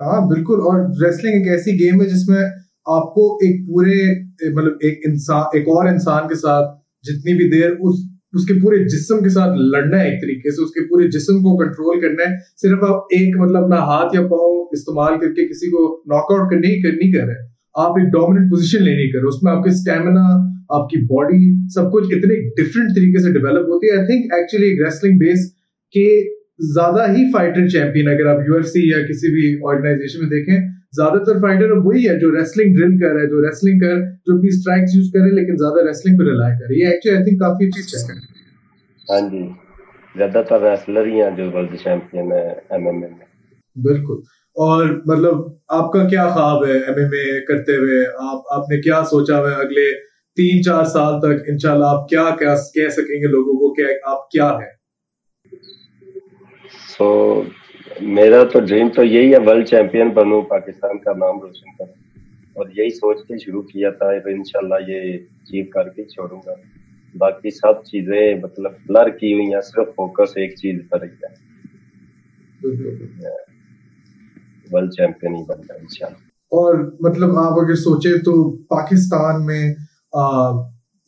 हाँ 0.00 0.16
बिल्कुल, 0.28 0.60
और 0.60 0.80
रेसलिंग 1.02 1.34
एक 1.36 1.46
ऐसी 1.52 1.72
गेम 1.78 2.00
है 2.00 2.06
जिसमें 2.08 2.40
आपको 2.86 3.22
एक 3.44 3.62
पूरे 3.68 3.94
मतलब 4.50 4.78
एक 4.84 5.00
इंसान, 5.06 5.58
एक 5.58 5.68
और 5.68 5.88
इंसान 5.88 6.28
के 6.28 6.34
साथ 6.36 6.74
जितनी 7.04 7.34
भी 7.34 7.48
देर 7.50 7.70
उस, 7.70 8.02
उसके 8.34 8.54
पूरे 8.60 8.78
जिस्म 8.84 9.16
के 9.20 9.30
साथ 9.30 9.54
लड़ना 9.74 9.96
है 9.96 10.08
एक 10.08 10.18
तरीके 10.22 10.52
से, 10.52 10.62
उसके 10.62 10.84
पूरे 10.88 11.08
जिस्म 11.08 11.40
को 11.42 11.56
कंट्रोल 11.58 12.00
करना 12.00 12.28
है। 12.28 12.38
सिर्फ़ 12.56 12.84
आप 12.84 13.08
एक 13.14 13.36
मतलब 13.38 13.62
अपना 13.64 13.80
हाथ 13.90 14.14
या 14.14 14.22
पाँव 14.34 14.68
इस्तेमाल 14.74 15.16
करके 15.16 15.46
किसी 15.48 15.70
को 15.70 15.82
नॉकआउट 16.12 16.50
करने 16.50 16.68
ही 16.68 16.82
नहीं 16.84 17.12
कर 17.12 17.26
रहे। 17.26 17.44
आप 17.76 17.98
एक 18.00 18.12
डोमिनेंट 18.12 18.50
पोजीशन 18.50 18.84
लेने 18.84 19.08
कर 19.12 19.18
रहे 19.18 19.28
उसमें 19.28 19.52
आपके 19.52 19.70
स्टेमिना 19.76 20.26
आपकी 20.76 21.04
बॉडी 21.06 21.42
सब 21.74 21.90
कुछ 21.90 22.12
इतने 22.14 22.36
डिफरेंट 22.60 22.90
तरीके 22.90 23.22
से 23.22 23.32
डेवलप 23.32 23.66
होती 23.70 23.90
है। 23.90 23.98
I 23.98 24.06
think 24.06 24.32
actually 24.34 24.70
wrestling 24.84 25.18
base 25.20 25.52
के 25.94 26.06
ज़्यादा 26.58 27.04
ही 27.12 27.24
फाइटर 27.32 27.68
चैंपियन 27.70 28.06
अगर 28.10 28.28
आप 28.28 28.44
यूएफसी 28.48 28.82
या 28.92 29.02
किसी 29.06 29.30
भी 29.32 29.44
ऑर्गेनाइजेशन 29.70 30.20
में 30.20 30.28
देखें 30.30 30.56
ज़्यादातर 30.94 31.38
फाइटर 31.40 31.72
वही 31.86 32.02
है 32.04 32.18
जो 32.18 32.30
रेसलिंग 32.34 32.74
ड्रिल 32.76 32.92
कर 33.00 33.12
रहा 33.14 33.22
है 33.22 33.28
जो 33.28 33.40
रेसलिंग 33.40 33.80
कर 33.80 34.00
जो 34.28 34.38
भी 34.42 34.50
स्ट्राइक्स 34.52 34.94
यूज़ 34.96 35.10
करे 35.16 35.34
लेकिन 35.36 35.56
ज़्यादा 35.56 35.86
रेसलिंग 35.88 36.18
पे 36.18 36.28
रिलाय 36.28 36.54
करे 36.60 36.78
ये 36.80 36.92
एक्चुअली 36.92 37.16
आई 37.18 37.24
थिंक 37.24 37.40
काफ़ी 37.40 37.66
अच्छी 37.66 37.82
चीज़ 37.82 38.04
है। 38.10 38.16
हाँ 39.06 39.20
जी। 39.30 39.42
ज़्यादातर 40.14 40.62
रेसलर 40.62 41.06
ही 41.06 41.18
हैं 41.18 41.34
जो 41.36 41.50
वर्ल्ड 41.50 41.76
चैंपियन 41.78 42.32
है 42.32 42.44
एमएमए 42.78 43.08
में। 43.08 43.26
बिल्कुल। 43.76 44.22
और 44.56 44.84
मतलब 45.08 45.42
आपका 45.72 46.04
क्या 46.08 46.24
ख्वाब 46.30 46.64
है 46.64 46.76
एमएमए 46.92 47.40
करते 47.48 47.74
हुए? 47.74 48.02
आप 48.04 48.44
आपने 48.52 48.78
क्या 48.82 49.02
सोचा 49.10 49.36
हुआ 49.38 49.52
अगले 49.66 49.90
तीन 50.36 50.62
चार 50.62 50.84
साल 50.86 51.18
तक? 51.20 51.44
इंशाल्लाह 51.50 51.90
आप 51.90 52.06
क्या 52.10 52.24
क्या 52.40 52.54
कह 52.76 52.88
सकेंगे 52.96 53.28
लोगों 53.28 53.58
को 53.58 53.70
कि 53.74 53.92
आप 54.06 54.28
क्या 54.32 54.48
है? 54.62 54.70
सो 56.96 57.06
so, 57.06 58.02
मेरा 58.02 58.42
तो 58.52 58.60
ड्रीम 58.60 58.88
तो 58.88 59.02
यही 59.02 59.30
है 59.30 59.38
वर्ल्ड 59.46 59.66
चैंपियन 59.66 60.12
बनूं 60.14 60.42
पाकिस्तान 60.50 60.98
का 60.98 61.12
नाम 61.14 61.40
रोशन 61.40 61.72
करूँ। 61.80 61.94
और 62.56 62.70
यही 62.78 62.90
सोच 62.90 63.20
के 63.22 63.38
शुरू 63.38 63.60
किया 63.62 63.90
था 63.92 64.12
इंशाल्लाह 64.30 64.78
ये 64.90 65.00
अचीव 65.14 65.66
करके 65.72 66.04
छोड़ूँगा। 66.04 66.54
बाकी 67.14 67.50
सब 67.50 67.82
चीज़ें 67.86 68.42
मतलब 68.42 68.78
ब्लर 68.86 69.10
की 69.18 69.32
हुई 69.32 69.44
हैं 69.50 69.60
सिर्फ़ 69.62 69.90
फोकस 69.96 70.34
एक 70.38 70.54
चीज़ 70.58 70.78
पर 70.92 71.04
ही 71.04 71.10
है। 71.24 71.30
वर्ल्ड 74.72 74.90
चैंपियन 74.92 75.34
ही 75.34 75.42
बनना 75.48 75.74
इंशाल्लाह। 75.74 76.22
और 76.52 76.80
मतलब 77.04 77.36
आप 77.38 77.58
अगर 77.58 77.74
सोचे 77.82 78.16
तो 78.20 78.32
पाकिस्तान 78.70 79.42
में 79.42 79.74
आ, 80.16 80.24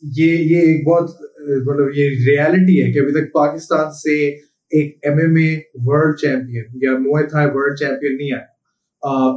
ये 0.03 0.27
ये 0.27 0.61
एक 0.71 0.85
बहुत 0.85 1.17
मतलब 1.49 1.91
ये 1.95 2.07
रियलिटी 2.25 2.77
है 2.77 2.91
कि 2.93 2.99
अभी 2.99 3.11
तक 3.11 3.31
पाकिस्तान 3.35 3.89
से 3.93 4.15
एक 4.71 5.07
एमएमए 5.07 5.49
वर्ल्ड 5.85 6.15
चैंपियन 6.17 6.79
या 6.83 6.97
मोए 6.99 7.23
थाई 7.33 7.45
वर्ल्ड 7.55 7.77
चैंपियन 7.79 8.15
नहीं 8.15 8.31
आया। 8.33 8.47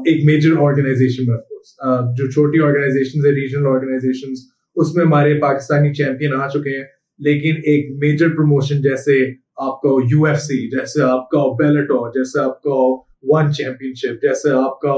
एक 0.09 0.25
मेजर 0.27 0.57
ऑर्गेनाइजेशन 0.63 1.29
में 1.29 1.35
ऑफकोर्स 1.35 1.77
जो 2.17 2.31
छोटी 2.33 2.59
ऑर्गेनाइजेशन 2.69 3.27
है 3.27 3.33
रीजनल 3.35 3.67
ऑर्गेनाइजेशन 3.67 4.35
उसमें 4.77 5.05
हमारे 5.05 5.35
पाकिस्तानी 5.45 5.93
चैंपियन 5.93 6.33
आ 6.35 6.49
चुके 6.49 6.71
हैं। 6.71 6.87
लेकिन 7.21 7.63
एक 7.73 7.89
मेजर 8.03 8.29
प्रमोशन 8.29 8.81
जैसे 8.83 9.21
आपका 9.61 9.91
यूएफसी 10.11 10.59
जैसे 10.71 11.03
आपका 11.03 11.43
बेलेटोर 11.57 12.11
जैसे 12.17 12.41
आपका 12.41 12.79
वन 13.33 13.51
चैंपियनशिप 13.53 14.19
जैसे 14.23 14.51
आपका 14.61 14.95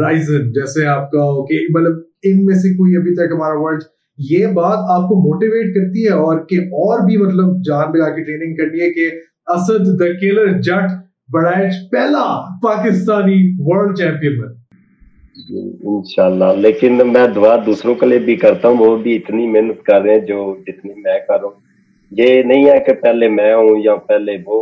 राइजन 0.00 0.50
जैसे 0.52 0.84
आपका 0.86 1.24
कि 1.50 1.66
मतलब 1.70 2.04
इनमें 2.26 2.54
से 2.54 2.74
कोई 2.74 2.94
अभी 2.96 3.14
तक 3.14 3.32
हमारा 3.32 3.60
वर्ल्ड 3.60 3.82
ये 4.18 4.46
बात 4.56 4.88
आपको 4.94 5.16
मोटिवेट 5.22 5.68
करती 5.74 6.02
है 6.04 6.16
और 6.22 6.46
कि 6.50 6.58
और 6.84 7.04
भी 7.06 7.16
मतलब 7.16 7.62
जान 7.68 7.92
लगा 7.96 8.08
के 8.16 8.24
ट्रेनिंग 8.24 8.56
करनी 8.58 8.80
है 8.80 8.90
कि 8.90 9.06
असद 9.48 9.88
द 10.00 10.08
किलर 10.20 10.52
जट 10.60 10.98
बड़ाइच 11.28 11.74
पहला 11.92 12.24
पाकिस्तानी 12.62 13.38
वर्ल्ड 13.60 13.96
चैंपियन 13.98 14.38
बन। 14.40 14.58
इंशाल्लाह 15.90 16.54
लेकिन 16.56 17.06
मैं 17.08 17.32
दुआ 17.34 17.56
दूसरों 17.64 17.94
के 17.94 18.06
लिए 18.06 18.18
भी 18.26 18.36
करता 18.36 18.68
हूँ 18.68 18.78
वो 18.78 18.96
भी 18.98 19.14
इतनी 19.14 19.46
मेहनत 19.48 19.82
कर 19.86 20.00
रहे 20.02 20.14
हैं 20.14 20.24
जो 20.26 20.40
जितनी 20.66 20.94
मैं 20.98 21.18
कर। 21.20 21.36
रहा 21.36 21.46
हूँ 21.46 21.54
ये 22.12 22.42
नहीं 22.44 22.64
है 22.66 22.78
कि 22.80 22.92
पहले 23.04 23.28
मैं 23.30 23.52
हूँ 23.54 23.78
या 23.84 23.94
पहले 24.10 24.36
वो 24.48 24.58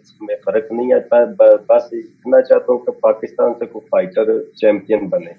इसमें 0.00 0.34
फ़र्क 0.44 0.68
नहीं 0.72 0.92
आता 0.94 1.24
बस 1.68 1.90
इतना 1.94 2.40
चाहता 2.40 2.72
हूँ 2.72 2.80
कि 2.84 2.92
पाकिस्तान 3.02 3.52
से 3.60 3.66
कोई 3.66 3.86
फाइटर 3.92 4.38
चैंपियन 4.58 5.08
बने। 5.08 5.34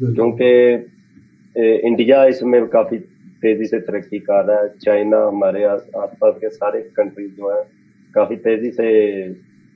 क्योंकि 0.00 0.50
इंडिया 1.88 2.24
इसमें 2.26 2.66
काफ़ी 2.68 2.98
तेज़ी 3.42 3.66
से 3.66 3.78
तरक्की 3.80 4.18
कर 4.20 4.44
रहा 4.44 4.60
है। 4.60 4.68
चाइना 4.82 5.18
हमारे 5.26 5.64
आसपास 5.66 6.34
के 6.40 6.48
सारे 6.50 6.80
कंट्रीज़ 6.96 7.32
जो 7.32 7.50
है 7.50 7.62
काफ़ी 8.16 8.36
तेज़ी 8.46 8.70
से 8.70 8.88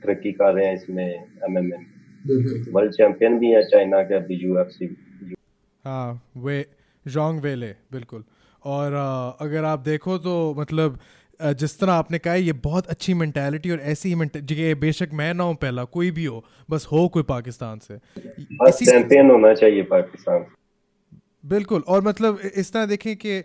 तरक्की 0.03 0.33
कर 0.33 0.53
रहे 0.55 0.67
हैं 0.67 0.75
इसमें 0.75 1.05
एमएमए 1.05 1.85
वर्ल्ड 2.73 2.93
चैंपियन 2.93 3.39
भी 3.39 3.51
है 3.51 3.63
चाइना 3.69 4.03
के 4.03 4.15
अभी 4.15 4.35
यूएफसी 4.45 4.95
हाँ 5.85 6.23
वे 6.37 6.65
जोंग 7.07 7.41
वेले 7.41 7.75
बिल्कुल। 7.93 8.25
और 8.63 8.93
अगर 9.41 9.65
आप 9.65 9.79
देखो 9.81 10.17
तो 10.19 10.33
मतलब 10.59 10.99
जिस 11.41 11.79
तरह 11.81 11.93
आपने 11.93 12.19
कहा 12.19 12.35
ये 12.35 12.53
बहुत 12.65 12.87
अच्छी 12.87 13.15
मेंटालिटी 13.15 13.71
और 13.71 13.81
ऐसी 13.93 14.15
जगह 14.37 14.75
बेशक 14.81 15.11
मैं 15.13 15.33
ना 15.35 15.45
हूँ 15.45 15.55
पहला 15.55 15.85
कोई 15.95 16.11
भी 16.11 16.25
हो 16.25 16.45
बस 16.71 16.87
हो 16.93 17.07
कोई 17.09 17.23
पाकिस्तान 17.23 17.79
से। 17.79 17.95
बस 18.63 18.79
चैंपियन 18.85 19.31
होना 19.31 19.53
चाहिए 19.55 19.83
पाकिस्तान। 19.93 20.45
बिल्कुल 21.47 21.85
और 21.89 22.03
मतलब 22.03 22.41
इस 22.55 22.73
तरह 22.73 22.87
देखें 22.87 23.15
कि 23.17 23.39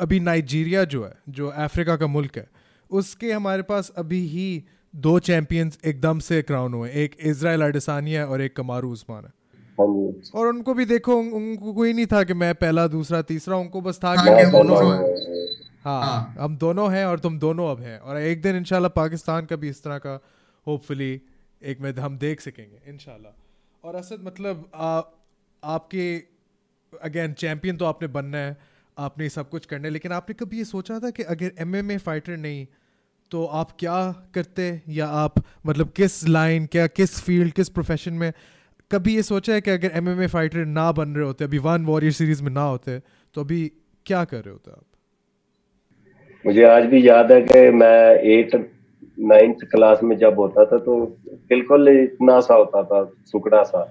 अभी 0.00 0.20
नाइजीरिया 0.20 0.84
जो 0.84 1.04
है 1.04 1.12
जो 1.28 1.48
अफ्रीका 1.48 1.96
का 1.96 2.06
मुल्क 2.06 2.36
है 2.38 2.46
उसके 2.92 3.32
हमारे 3.32 3.62
पास 3.62 3.92
अभी 3.96 4.20
ही 4.28 4.64
दो 4.94 5.18
चैंपियंस 5.18 5.78
एकदम 5.84 6.18
से 6.18 6.40
क्राउन 6.42 6.74
हुए 6.74 6.90
एक 7.04 7.16
इसराइल 7.20 7.62
अडसानिया 7.62 8.26
और 8.26 8.40
एक 8.40 8.56
कमारू 8.56 8.90
उस्मान 8.92 9.24
है। 9.24 9.30
हाँ 9.78 9.86
और 10.34 10.46
उनको 10.46 10.74
भी 10.74 10.84
देखो 10.84 11.16
उनको 11.16 11.72
कोई 11.72 11.92
नहीं 11.92 12.06
था 12.06 12.22
कि 12.24 12.34
मैं 12.34 12.54
पहला 12.54 12.86
दूसरा 12.86 13.22
तीसरा 13.22 13.56
उनको 13.56 13.80
बस 13.80 14.00
था 14.04 14.14
कि 14.14 14.28
हम 14.30 14.50
दोनों 14.52 14.80
हाँ, 15.84 16.02
हाँ। 16.04 16.34
हम 16.38 16.56
दोनों 16.56 16.92
हैं 16.92 17.04
और 17.06 17.18
तुम 17.18 17.38
दोनों 17.38 17.70
अब 17.70 17.80
हैं। 17.80 17.98
और 17.98 18.18
एक 18.18 18.42
दिन 18.42 18.56
इंशाल्लाह 18.56 18.88
पाकिस्तान 18.88 19.46
का 19.46 19.56
भी 19.56 19.68
इस 19.68 19.82
तरह 19.82 19.98
का 19.98 20.18
होपफुली 20.66 21.20
एक 21.62 21.80
में 21.80 21.92
हम 21.94 22.18
देख 22.18 22.40
सकेंगे 22.40 22.90
इनशाला 22.90 23.34
और 23.84 23.94
असद 23.94 24.22
मतलब 24.24 24.70
आ, 24.74 25.00
आपके 25.62 26.04
अगेन 26.92 27.32
चैंपियन 27.32 27.76
तो 27.76 27.84
आपने 27.84 28.08
बनना 28.08 28.38
है 28.38 28.56
आपने 28.96 29.28
सब 29.28 29.48
कुछ 29.50 29.66
करना 29.66 29.86
है 29.86 29.92
लेकिन 29.92 30.12
आपने 30.12 30.34
कभी 30.34 30.58
ये 30.58 30.64
सोचा 30.64 30.98
था 30.98 31.10
कि 31.10 31.22
अगर 31.34 31.52
एमएमए 31.58 31.96
फाइटर 31.98 32.36
नहीं 32.36 32.66
तो 33.32 33.44
आप 33.44 33.70
क्या 33.78 33.98
करते 34.34 34.82
या 34.88 35.06
आप 35.06 35.34
मतलब 35.66 35.88
किस 35.88 36.28
लाइन 36.28 36.66
क्या, 36.66 36.86
किस 36.86 37.20
फ़ील्ड 37.22 37.52
किस 37.52 37.68
प्रोफेशन 37.68 38.12
में? 38.12 38.32
कभी 38.90 39.14
ये 39.14 39.22
सोचा 39.22 39.52
है 39.52 39.60
कि 39.60 39.70
अगर 39.70 39.90
एम 39.94 40.26
फाइटर 40.26 40.64
ना 40.64 40.90
बन 40.92 41.08
रहे 41.08 41.24
होते, 41.24 41.44
अभी 41.44 41.58
वन 41.58 41.84
वॉरियर 41.84 42.12
सीरीज़ 42.12 42.42
में 42.42 42.50
ना 42.50 42.62
होते 42.62 42.98
तो 43.34 43.40
अभी 43.40 43.72
क्या 44.06 44.24
कर 44.24 44.36
रहे 44.36 44.50
होते 44.50 44.70
आप? 44.70 44.84
मुझे 46.46 46.64
आज 46.64 46.84
भी 46.84 47.08
याद 47.08 47.32
है 47.32 47.40
कि 47.42 47.70
मैं 47.70 48.20
एट 48.30 48.54
नाइन्थ 49.20 49.56
क्लास 49.64 50.02
में 50.02 50.16
जब 50.18 50.38
होता 50.38 50.64
था 50.64 50.78
तो 50.78 50.96
बिल्कुल 51.48 51.88
इतना 51.88 52.40
सा 52.40 52.54
होता 52.54 52.82
था 52.82 53.04
सुकड़ा 53.26 53.62
सा। 53.62 53.82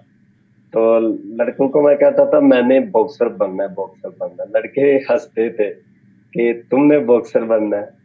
तो 0.73 0.99
लड़कों 1.35 1.69
को 1.69 1.81
मैं 1.81 1.95
कहता 1.97 2.25
था, 2.25 2.39
मैंने 2.41 2.79
बॉक्सर 2.79 3.29
बनना 3.29 3.63
है 3.63 3.73
बॉक्सर 3.73 4.09
बनना 4.09 4.59
लड़के 4.59 4.81
हँसते 4.81 5.49
थे 5.49 5.69
कि, 5.69 6.53
तुमने 6.71 6.99
बॉक्सर 6.99 7.43
बनना 7.43 7.77
है। 7.77 8.00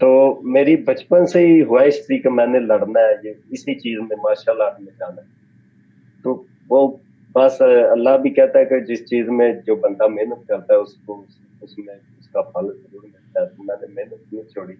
तो 0.00 0.08
मेरी 0.44 0.76
बचपन 0.88 1.24
से 1.26 1.40
ही 1.46 1.62
ख्वाहिश 1.64 2.00
थी 2.10 2.18
कि 2.18 2.28
मैंने 2.28 2.60
लड़ना 2.60 3.00
है, 3.00 3.14
ये 3.24 3.38
इसी 3.52 3.74
चीज़ 3.74 4.00
में 4.00 4.16
मार्शल 4.24 4.62
आर्ट 4.62 4.80
में 4.80 4.92
जाना 4.92 5.20
है। 5.22 5.26
तो 6.24 6.34
वो 6.68 6.86
बस 7.36 7.58
अल्लाह 7.62 8.16
भी 8.16 8.30
कहता 8.30 8.58
है 8.58 8.64
कि 8.64 8.80
जिस 8.80 9.04
चीज़ 9.04 9.30
में 9.30 9.62
जो 9.62 9.76
बंदा 9.76 10.08
मेहनत 10.08 10.44
करता 10.48 10.74
है, 10.74 10.80
उसको, 10.80 11.24
उसमें 11.62 11.94
उसका 12.20 12.42
फल 12.42 12.68
ज़रूर 12.68 13.02
मिलता 13.04 13.40
है। 13.40 13.46
तो 13.46 13.62
मैंने 13.62 13.94
मेहनत 13.94 14.22
नहीं 14.32 14.44
छोड़ी। 14.44 14.74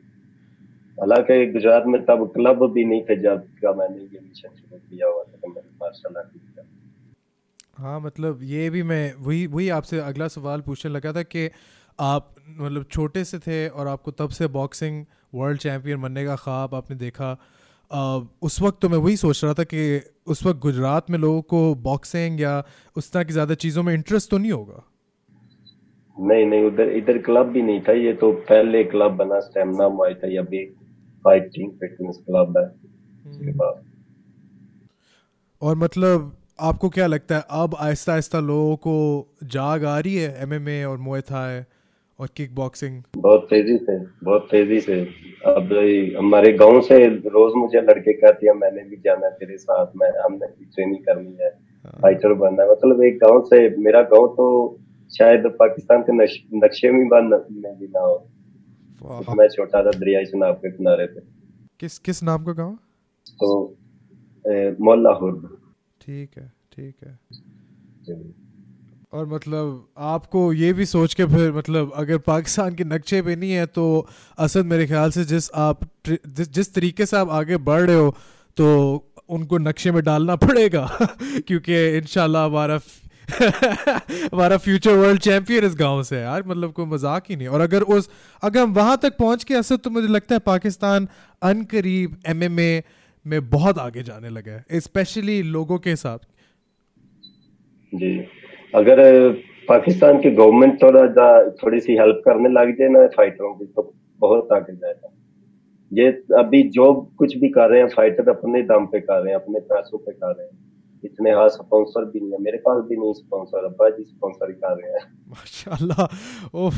हालाँकि 0.98 1.46
गुजरात 1.46 1.84
में 1.86 2.00
तब 2.04 2.30
क्लब 2.34 2.64
भी 2.72 2.84
नहीं 2.84 3.02
थे, 3.02 3.16
जब 3.16 3.46
का 3.62 3.72
मैंने 3.72 3.98
ये 3.98 4.20
मिशन 4.20 4.48
शुरू 4.48 4.78
किया 4.78 5.08
हुआ 5.08 5.22
था 5.22 5.36
कि 5.36 5.48
मैंने 5.48 5.70
मार्शल 5.82 6.16
आर्ट 6.16 6.32
किया 6.32 6.64
हाँ 7.78 8.00
मतलब 8.00 8.40
ये 8.42 8.70
भी 8.70 8.82
मैं, 8.82 9.14
वही 9.18 9.46
वही 9.46 9.68
आपसे 9.68 9.98
अगला 10.00 10.28
सवाल 10.28 10.60
पूछने 10.60 10.90
लगा 10.92 11.12
था 11.12 11.22
कि 11.22 11.50
आप 11.98 12.34
मतलब 12.50 12.84
छोटे 12.90 13.24
से 13.24 13.38
थे 13.38 13.68
और 13.68 13.88
आपको 13.88 14.10
तब 14.12 14.30
से 14.30 14.46
बॉक्सिंग 14.48 15.04
वर्ल्ड 15.34 15.60
चैम्पियन 15.60 16.00
बनने 16.02 16.24
का 16.24 16.36
ख्वाब 16.36 16.74
आपने 16.74 16.96
देखा। 16.98 17.36
आ, 17.90 18.20
उस 18.42 18.60
वक्त 18.62 18.78
तो 18.82 18.88
मैं 18.88 18.98
वही 18.98 19.16
सोच 19.16 19.44
रहा 19.44 19.54
था 19.54 19.64
कि 19.64 20.00
उस 20.26 20.44
वक्त 20.46 20.60
गुजरात 20.60 21.10
में 21.10 21.18
लोगों 21.18 21.42
को 21.44 21.74
बॉक्सिंग 21.82 22.40
या 22.40 22.62
उस 22.96 23.12
तरह 23.12 23.24
की 23.24 23.32
ज़्यादा 23.32 23.54
चीज़ों 23.56 23.82
में 23.82 23.92
इंटरेस्ट 23.94 24.30
तो 24.30 24.38
नहीं 24.38 24.52
होगा? 24.52 24.82
नहीं 26.16 26.46
नहीं 26.46 26.64
उधर 26.64 26.88
इधर 26.92 27.18
क्लब 27.22 27.46
भी 27.52 27.62
नहीं 27.62 27.80
था। 27.80 27.92
ये 27.94 28.12
तो 28.14 28.32
पहले 28.48 28.82
क्लब 28.84 29.16
बना 29.16 29.40
स्टेमिना 29.40 29.88
मुआई 29.88 30.14
था 30.14 30.32
या 30.32 30.42
भी 30.44 30.64
फाइटिंग 31.24 31.70
फिटनेस 31.80 32.18
क्लब 32.26 32.58
है। 32.58 32.66
और 35.62 35.76
मतलब 35.76 36.34
आपको 36.60 36.88
क्या 36.88 37.06
लगता 37.06 37.36
है 37.36 37.44
अब 37.62 37.76
आहिस्ता 37.80 38.12
आहिस्ता 38.12 38.40
लोगों 38.40 38.76
को 38.76 38.94
जाग 39.52 39.84
आ 39.84 39.98
रही 39.98 40.14
है 40.16 40.42
एमएमए 40.42 40.82
और 40.84 40.98
मोए 40.98 41.20
थाई 41.30 41.60
और 42.18 42.28
किक 42.36 42.54
बॉक्सिंग 42.54 43.02
बहुत 43.16 43.46
तेज़ी 43.50 43.76
से 43.78 43.98
बहुत 44.24 44.48
तेज़ी 44.50 44.80
से। 44.80 45.00
अब 45.46 45.72
हमारे 46.18 46.52
गाँव 46.52 46.80
से 46.82 46.96
रोज 47.06 47.52
मुझे 47.56 47.80
लड़के 47.80 48.12
कहते 48.12 48.46
हैं 48.46 48.54
मैंने 48.54 48.82
भी 48.84 48.96
जाना 49.04 49.26
है 49.26 49.32
तेरे 49.34 49.56
साथ 49.58 49.92
मैं 49.96 50.10
हमने 50.18 50.46
भी 50.48 50.64
ट्रेनिंग 50.64 51.04
करनी 51.04 51.36
है 51.42 51.50
फाइटर 52.02 52.28
हाँ। 52.28 52.38
बनना 52.38 52.62
है। 52.62 52.70
मतलब 52.70 53.02
एक 53.04 53.18
गाँव 53.18 53.40
से 53.44 53.68
मेरा 53.78 54.02
गाँव 54.12 54.26
तो 54.36 54.48
शायद 55.10 55.46
पाकिस्तान 55.60 56.02
के 56.02 56.12
नक्शे 56.58 56.90
में 56.92 57.06
बन 57.08 57.24
में 57.52 57.78
भी 57.78 57.86
ना 57.86 58.00
हो। 58.00 58.16
मैं 59.36 59.48
छोटा 59.48 59.82
था 59.84 59.90
दरियाई 59.90 60.24
चनाब 60.24 60.54
के 60.54 60.70
किनारे 60.70 61.06
पे। 61.06 61.20
किस 61.80 61.98
किस 61.98 62.22
नाम 62.22 62.44
का 62.44 62.52
गाँव? 62.52 62.74
तो 63.26 63.76
मोल्ला 64.84 65.10
हुर्द 65.12 65.48
ठीक 66.00 66.30
है 66.38 66.50
ठीक 66.72 66.94
है। 67.04 67.18
और 69.12 69.26
मतलब 69.26 69.88
आपको 69.98 70.52
ये 70.52 70.72
भी 70.72 70.84
सोच 70.86 71.14
के 71.14 71.24
फिर 71.26 71.52
मतलब 71.52 71.92
अगर 71.96 72.18
पाकिस्तान 72.26 72.74
के 72.74 72.84
नक्शे 72.84 73.20
पे 73.22 73.36
नहीं 73.36 73.50
है 73.50 73.66
तो 73.66 73.84
असद 74.38 74.66
मेरे 74.66 74.86
ख्याल 74.86 75.10
से 75.10 75.24
जिस 75.24 75.50
आप 75.56 75.80
जिस 76.08 76.74
तरीके 76.74 77.06
से 77.06 77.16
आप 77.16 77.30
आगे 77.30 77.56
बढ़ 77.68 77.82
रहे 77.82 77.96
हो 77.96 78.14
तो 78.56 78.66
उनको 79.28 79.58
नक्शे 79.58 79.90
में 79.92 80.02
डालना 80.04 80.36
पड़ेगा। 80.36 80.86
क्योंकि 81.46 81.86
इनशाला 81.96 82.44
हमारा 82.44 82.78
हमारा 84.32 84.56
फ्यूचर 84.56 84.92
वर्ल्ड 84.92 85.20
चैंपियन 85.20 85.64
इस 85.64 85.74
गाँव 85.78 86.02
से 86.02 86.20
यार 86.20 86.42
मतलब 86.46 86.72
कोई 86.72 86.86
मज़ाक 86.86 87.24
ही 87.30 87.36
नहीं। 87.36 87.48
और 87.48 87.60
अगर 87.60 87.82
उस, 87.82 88.08
अगर 88.42 88.60
हम 88.60 88.72
वहाँ 88.74 88.96
तक 89.02 89.16
पहुँच 89.18 89.44
के 89.44 89.54
असद 89.54 89.80
तो 89.84 89.90
मुझे 89.90 90.08
लगता 90.08 90.34
है 90.34 90.38
पाकिस्तान 90.46 91.08
अन 91.42 91.62
करीब 91.64 92.16
एमएमए 92.26 92.82
में 93.26 93.50
बहुत 93.50 93.78
आगे 93.78 94.02
जाने 94.02 94.28
लगा 94.30 94.52
है 94.52 94.80
स्पेशली 94.80 95.42
लोगों 95.42 95.78
के 95.78 95.90
हिसाब। 95.90 96.20
जी। 97.92 98.18
अगर 98.72 99.30
पाकिस्तान 99.68 100.18
की 100.20 100.30
गवर्नमेंट 100.32 100.82
थोड़ा 100.82 101.28
थोड़ी 101.62 101.80
सी 101.80 101.96
हेल्प 101.96 102.22
करने 102.24 102.48
लग 102.50 102.76
जाए 102.78 102.88
ना 102.88 103.06
फाइटरों 103.16 103.54
की 103.54 103.66
तो 103.66 103.92
बहुत 104.20 104.52
आगे 104.52 104.74
जाएगा। 104.74 105.14
ये 105.92 106.08
अभी 106.38 106.62
जो 106.70 106.92
कुछ 107.18 107.36
भी 107.36 107.48
कर 107.48 107.70
रहे 107.70 107.80
हैं, 107.80 107.88
फाइटर 107.88 108.28
अपने 108.28 108.62
दाम 108.62 108.86
पे 108.86 109.00
कर 109.00 109.22
रहे 109.22 109.32
हैं, 109.32 109.40
अपने 109.40 109.60
पैसों 109.68 109.98
पे 109.98 110.12
कर 110.12 110.34
रहे 110.34 110.46
हैं। 110.46 110.56
इतने 111.04 111.30
हाँ 111.30 111.48
स्पॉन्सर 111.48 112.04
भी 112.04 112.20
नहीं 112.20 112.32
है, 112.32 112.38
मेरे 112.42 112.58
पास 112.58 112.82
भी 112.88 112.96
नहीं 112.96 113.12
स्पॉन्सर 113.14 113.64
अब्बा 113.64 113.88
जी 113.90 114.04
स्पॉन्सर 114.04 114.52
कर 114.54 114.76
रहे 114.76 114.92
हैं। 114.92 115.04
माशाल्लाह 115.30 116.56
ओफ 116.58 116.76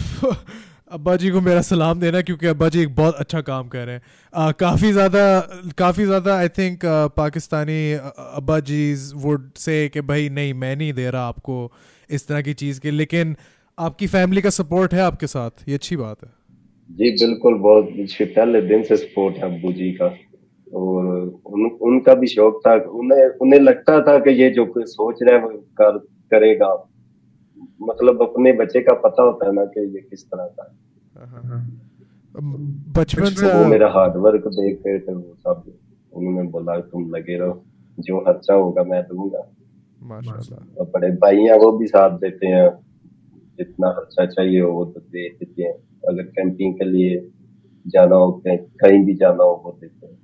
अब्बा 0.90 1.14
जी 1.16 1.30
को 1.30 1.40
मेरा 1.40 1.60
सलाम 1.62 2.00
देना 2.00 2.20
क्योंकि 2.20 2.46
अब्बा 2.46 2.68
जी 2.68 2.80
एक 2.82 2.94
बहुत 2.94 3.14
अच्छा 3.16 3.40
काम 3.40 3.68
कर 3.68 3.84
रहे 3.86 3.94
हैं। 3.94 4.52
काफ़ी 4.60 4.90
ज़्यादा 4.92 5.22
काफ़ी 5.78 6.04
ज़्यादा 6.04 6.34
आई 6.36 6.48
थिंक 6.48 6.84
पाकिस्तानी 7.16 7.92
अब्बा 7.92 8.58
जी 8.60 8.80
वुड 9.16 9.48
से 9.56 9.76
कि 9.88 10.00
भाई 10.00 10.28
नहीं 10.30 10.54
मैं 10.54 10.74
नहीं 10.76 10.92
दे 10.92 11.08
रहा 11.10 11.26
आपको 11.28 11.60
इस 12.10 12.26
तरह 12.28 12.42
की 12.42 12.54
चीज़ 12.54 12.80
के 12.80 12.90
लेकिन 12.90 13.36
आपकी 13.78 14.06
फैमिली 14.08 14.42
का 14.42 14.50
सपोर्ट 14.50 14.94
है 14.94 15.00
आपके 15.02 15.26
साथ? 15.26 15.50
ये 15.68 15.74
अच्छी 15.74 15.96
बात 15.96 16.24
है। 16.24 16.30
जी 16.90 17.10
बिल्कुल 17.16 17.54
बहुत 17.60 17.94
पहले 18.20 18.62
दिन 18.62 18.82
से 18.82 18.96
सपोर्ट 18.96 19.36
है 19.36 19.42
अब्बू 19.44 19.72
जी 19.72 19.90
का। 19.92 20.06
और 20.06 21.06
उन, 21.46 21.70
उनका 21.82 22.14
भी 22.14 22.26
शौक 22.26 22.60
था 22.66 22.74
उन्हें 22.74 23.26
उन्हें 23.40 23.60
लगता 23.60 24.00
था 24.02 24.18
कि 24.18 24.30
ये 24.42 24.50
जो 24.50 24.72
सोच 24.78 25.22
रहे 25.22 25.38
वो 25.38 25.48
कर 25.80 25.98
करेगा। 26.32 26.74
मतलब 27.82 28.22
अपने 28.22 28.52
बच्चे 28.52 28.80
का 28.80 28.94
पता 29.00 29.22
होता 29.22 29.46
है 29.46 29.52
ना 29.54 29.64
कि 29.66 29.80
ये 29.94 30.00
किस 30.00 30.24
तरह 30.24 30.46
का 30.56 30.64
है। 30.64 31.62
बचपन 32.98 33.34
से 33.34 33.52
वो 33.54 33.64
मेरा 33.66 33.88
हार्ड 33.90 34.16
वर्क 34.18 34.46
देख 34.48 34.78
के 34.78 34.98
थे 34.98 35.14
वो 35.14 35.34
सब 35.38 35.72
उन्होंने 36.12 36.48
बोला 36.50 36.78
तुम 36.90 37.10
लगे 37.10 37.38
रहो 37.38 37.62
जो 37.98 38.20
खर्चा 38.20 38.54
होगा 38.54 38.82
मैं 38.84 39.02
दूँगा। 39.04 39.42
माशाल्लाह। 40.02 40.84
बड़े 40.94 41.10
भाई 41.16 41.40
हैं 41.40 41.58
वो 41.58 41.72
भी 41.78 41.86
साथ 41.86 42.18
देते 42.18 42.46
हैं। 42.46 42.68
जितना 43.58 43.90
खर्चा 43.90 44.24
चाहिए 44.26 44.60
वो 44.62 44.84
तो 44.84 45.00
दे 45.02 45.28
देते 45.30 45.62
हैं। 45.62 45.72
अगर 46.08 46.22
कैंपिंग 46.36 46.74
के 46.74 46.84
लिए 46.84 47.18
जाना 47.86 48.16
हो 48.16 48.30
कहीं 48.46 49.04
भी 49.04 49.14
जाना 49.14 49.44
हो 49.44 49.54
वो 49.64 49.76
देते 49.80 50.06
हैं। 50.06 50.18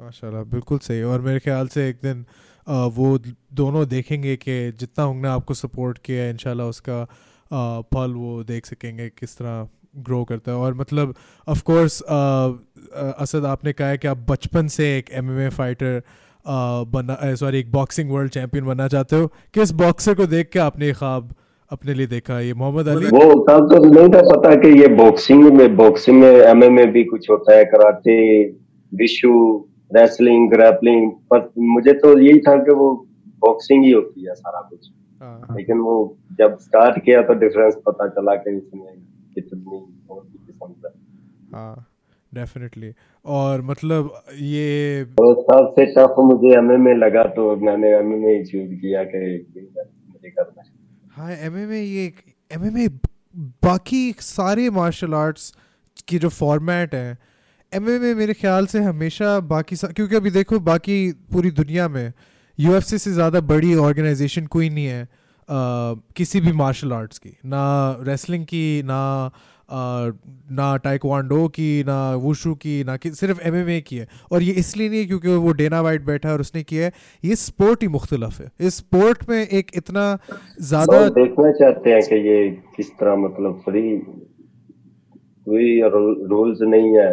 माशाल्लाह 0.00 0.44
बिल्कुल 0.52 0.78
सही। 0.78 1.02
और 1.04 1.20
मेरे 1.20 1.38
ख्याल 1.40 1.66
से 1.68 1.88
एक 1.88 1.96
दिन 2.02 2.24
वो 2.68 3.18
दोनों 3.54 3.86
देखेंगे 3.88 4.36
कि 4.36 4.54
जितना 4.72 5.06
उन्होंने 5.06 5.28
आपको 5.28 5.54
सपोर्ट 5.54 5.98
किया 6.04 6.22
है 6.22 6.30
इनशाला 6.30 6.64
उसका 6.66 7.04
फल 7.94 8.14
वो 8.14 8.42
देख 8.44 8.66
सकेंगे 8.66 9.08
किस 9.08 9.36
तरह 9.38 9.68
ग्रो 10.04 10.22
करता 10.24 10.52
है। 10.52 10.56
और 10.58 10.74
मतलब 10.74 11.14
ऑफ़ 11.48 11.62
कोर्स 11.62 12.00
असद 12.02 13.44
आपने 13.46 13.72
कहा 13.72 13.88
है 13.88 13.98
कि 13.98 14.08
आप 14.08 14.24
बचपन 14.30 14.66
से 14.68 14.96
एक 14.98 15.10
एमएमए 15.12 15.48
फाइटर 15.50 16.02
बना 16.44 17.34
सॉरी 17.34 17.58
एक 17.58 17.70
बॉक्सिंग 17.72 18.10
वर्ल्ड 18.10 18.32
चैंपियन 18.32 18.64
बनना 18.64 18.88
चाहते 18.88 19.16
हो। 19.16 19.26
किस 19.54 19.70
बॉक्सर 19.76 20.14
को 20.14 20.26
देख 20.26 20.50
के 20.52 20.58
आपने 20.58 20.92
ख्वाब 20.92 21.34
अपने 21.70 21.94
लिए 21.94 22.06
देखा? 22.06 22.38
ये 22.40 22.54
मोहम्मद 22.54 22.88
अली? 22.88 23.06
वो 23.06 23.44
तब 23.48 23.68
तो 23.72 23.82
नहीं 23.84 24.08
था 24.08 24.20
पता 24.28 24.54
कि 24.54 24.68
ये 24.80 24.88
बॉक्सिंग 24.96 25.42
में 25.52 25.76
बॉक्सिंग 25.76 26.20
में 26.20 26.30
एमएमए 26.30 26.86
भी 26.86 27.04
कुछ 27.04 27.30
होता 27.30 27.56
है, 27.56 27.64
कराटे, 27.64 28.44
विशु 28.92 29.30
रेसलिंग 29.90 30.50
ग्रैपलिंग 30.50 31.10
पर 31.32 31.50
मुझे 31.74 31.92
तो 32.00 32.18
यही 32.18 32.40
था 32.40 32.56
कि 32.64 32.74
वो 32.74 32.94
बॉक्सिंग 33.44 33.84
ही 33.84 33.90
होती 33.90 34.26
है 34.26 34.34
सारा 34.34 34.60
कुछ। 34.60 34.90
हाँ। 35.20 35.56
लेकिन 35.56 35.78
वो 35.80 35.94
जब 36.38 36.56
स्टार्ट 36.60 36.98
किया 37.04 37.22
तो 37.22 37.34
डिफरेंस 37.34 37.76
पता 37.86 38.08
चला 38.08 38.34
कि 38.36 38.56
इसमें 38.56 38.94
कितनी 39.34 39.78
और 40.10 40.20
किस्म 40.46 40.72
का। 40.72 40.92
हाँ 41.54 41.86
डेफिनेटली 42.32 42.92
और 43.24 43.62
मतलब 43.62 44.10
ये 44.32 45.04
तो 45.18 45.32
सबसे 45.42 45.86
टफ 45.92 46.14
मुझे 46.20 46.54
एमएमए 46.58 46.94
लगा 46.94 47.22
तो 47.36 47.54
मैंने 47.56 47.90
एमएमए 47.96 48.36
ही 48.36 48.44
चूज़ 48.44 48.74
किया 48.80 49.04
कि 49.04 49.20
मुझे 49.58 50.30
करना 50.30 50.62
है। 50.62 50.70
हाँ 51.12 51.30
एमएमए 51.46 51.80
ये 51.80 52.12
एमएमए 52.50 52.88
बाकी 53.64 54.02
सारे 54.20 54.68
मार्शल 54.72 55.14
आर्ट्स 55.14 55.52
की 56.08 56.18
जो 56.18 56.28
फॉर्मेट 56.30 56.94
है 56.94 57.16
एम 57.72 57.82
में 57.82 58.14
मेरे 58.14 58.34
ख्याल 58.34 58.66
से 58.66 58.80
हमेशा 58.80 59.38
बाकी 59.48 59.76
क्योंकि 59.76 60.16
अभी 60.16 60.30
देखो 60.30 60.58
बाकी 60.60 60.96
पूरी 61.32 61.50
दुनिया 61.52 61.88
में 61.88 62.12
यूएफसी 62.58 62.98
से 62.98 63.10
ज़्यादा 63.12 63.40
बड़ी 63.42 63.74
ऑर्गेनाइजेशन 63.76 64.46
कोई 64.46 64.68
नहीं 64.70 64.86
है 64.86 65.02
आ, 65.02 65.94
किसी 66.16 66.40
भी 66.40 66.52
मार्शल 66.52 66.92
आर्ट्स 66.92 67.18
की। 67.18 67.30
ना 67.46 67.60
रेसलिंग 68.02 68.44
की 68.46 68.82
ना 68.84 69.30
ना 69.70 70.76
टाइकवांडो 70.84 71.46
की 71.50 71.84
ना 71.84 71.98
वुशू 72.16 72.54
की 72.56 72.82
ना 72.84 72.96
कि 72.96 73.10
सिर्फ़ 73.12 73.40
एमएमए 73.48 73.80
की 73.80 73.96
है। 73.96 74.06
और 74.32 74.42
ये 74.42 74.52
इसलिए 74.62 74.88
नहीं 74.88 75.00
है 75.00 75.06
क्योंकि 75.06 75.34
वो 75.36 75.52
डेना 75.52 75.80
वाइट 75.82 76.04
बैठा 76.04 76.28
है 76.28 76.34
और 76.34 76.40
उसने 76.40 76.62
किया 76.64 76.84
है। 76.84 76.92
ये 77.24 77.36
स्पोर्ट 77.36 77.82
ही 77.82 77.88
मुख्तलफ 77.90 78.40
है। 78.40 78.50
इस 78.60 78.76
स्पोर्ट 78.76 79.28
में 79.30 79.38
एक 79.38 79.70
इतना 79.76 80.04
ज़्यादा 80.60 81.08
देखना 81.10 81.50
चाहते 81.54 81.90
हैं 81.90 82.02
कि 82.02 82.28
ये 82.28 82.48
किस 82.76 82.90
तरह 83.00 83.16
मतलब 83.18 83.60
फ्री 83.64 83.82
कोई 85.46 85.80
रूल्स 86.30 86.58
नहीं 86.62 86.96
है। 86.96 87.10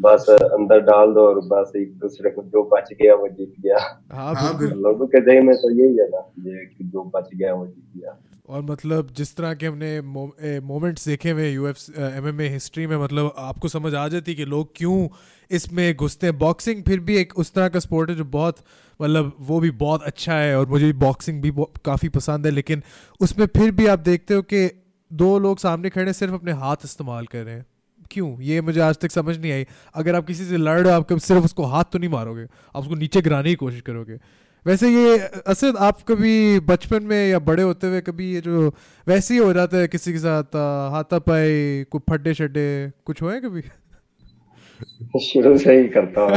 बस 0.00 0.26
अंदर 0.30 0.80
डाल 0.82 1.12
दो 1.14 1.26
और 1.28 1.40
बस 1.46 1.72
एक 1.76 1.92
दूसरे 1.98 2.30
को 2.30 2.42
जो 2.44 2.62
बच 2.72 2.88
गया 2.92 3.14
वो 3.14 3.28
जीत 3.28 3.54
गया। 3.60 3.78
हाँ, 4.12 4.34
हाँ 4.34 4.52
लोगों 4.62 5.06
के 5.06 5.20
दही 5.20 5.40
में 5.40 5.54
तो 5.56 5.70
यही 5.72 5.96
है 5.96 6.08
ना 6.08 6.24
ये 6.46 6.64
कि 6.66 6.84
जो 6.84 7.02
बच 7.14 7.28
गया 7.34 7.54
वो 7.54 7.66
जीत 7.66 7.84
गया। 7.96 8.18
और 8.48 8.62
मतलब 8.62 9.10
जिस 9.16 9.34
तरह 9.36 9.54
के 9.54 9.66
हमने 9.66 10.60
मोमेंट्स 10.60 11.08
देखे 11.08 11.30
हुए 11.30 11.48
यू 11.50 11.66
एफ़ 11.68 12.00
एम 12.00 12.40
हिस्ट्री 12.42 12.86
में 12.86 12.96
मतलब 12.96 13.32
आपको 13.38 13.68
समझ 13.68 13.94
आ 13.94 14.06
जाती 14.08 14.34
कि 14.34 14.44
लोग 14.44 14.70
क्यों 14.76 15.08
इसमें 15.50 15.94
घुसते 15.96 16.26
हैं। 16.26 16.38
बॉक्सिंग 16.38 16.82
फिर 16.82 17.00
भी 17.00 17.16
एक 17.16 17.36
उस 17.38 17.52
तरह 17.52 17.68
का 17.68 17.78
स्पोर्ट 17.78 18.10
है 18.10 18.16
जो 18.16 18.24
बहुत 18.32 18.56
मतलब 19.00 19.34
वो 19.40 19.60
भी 19.60 19.70
बहुत 19.82 20.02
अच्छा 20.02 20.34
है 20.34 20.58
और 20.58 20.68
मुझे 20.68 20.86
भी 20.86 20.92
बॉक्सिंग 21.00 21.42
भी 21.42 21.52
काफ़ी 21.84 22.08
पसंद 22.10 22.46
है। 22.46 22.52
लेकिन 22.52 22.82
उसमें 23.20 23.46
फिर 23.56 23.70
भी 23.70 23.86
आप 23.86 23.98
देखते 23.98 24.34
हो 24.34 24.42
कि 24.52 24.68
दो 25.10 25.38
लोग 25.38 25.58
सामने 25.58 25.90
खड़े 25.90 26.12
सिर्फ़ 26.12 26.34
अपने 26.34 26.52
हाथ 26.62 26.84
इस्तेमाल 26.84 27.26
कर 27.26 27.44
रहे 27.44 27.54
हैं। 27.54 27.66
क्यों? 28.10 28.40
ये 28.42 28.60
मुझे 28.60 28.80
आज 28.80 28.96
तक 28.98 29.10
समझ 29.10 29.38
नहीं 29.38 29.52
आई। 29.52 29.66
अगर 29.94 30.14
आप 30.14 30.26
किसी 30.26 30.44
से 30.44 30.56
लड़ 30.56 30.78
रहे 30.80 30.92
हो 30.94 31.00
आप 31.00 31.18
सिर्फ़ 31.18 31.44
उसको 31.44 31.64
हाथ 31.66 31.84
तो 31.92 31.98
नहीं 31.98 32.10
मारोगे 32.10 32.42
आप 32.42 32.82
उसको 32.82 32.94
नीचे 32.94 33.22
गिराने 33.22 33.48
की 33.50 33.54
कोशिश 33.56 33.80
करोगे। 33.80 34.18
वैसे 34.66 34.88
ये 34.90 35.18
असद 35.46 35.76
आप 35.78 36.02
कभी 36.08 36.60
बचपन 36.60 37.02
में 37.02 37.28
या 37.28 37.38
बड़े 37.38 37.62
होते 37.62 37.86
हुए 37.86 38.00
कभी 38.00 38.32
ये 38.34 38.40
जो 38.40 38.72
वैसे 39.06 39.34
ही 39.34 39.40
हो 39.40 39.52
जाता 39.52 39.76
है 39.76 39.88
किसी 39.88 40.12
के 40.12 40.18
साथ 40.18 40.56
हाथा 40.92 41.18
पाए 41.18 41.84
कुछ 41.90 42.02
फड्डे 42.10 42.34
शड्डे 42.34 42.66
कुछ 43.04 43.22
हुए 43.22 43.40
कभी? 43.40 43.62
शुरू 45.20 45.56
से 45.58 45.76
ही 45.78 45.88
करता 45.88 46.20
हूँ 46.20 46.30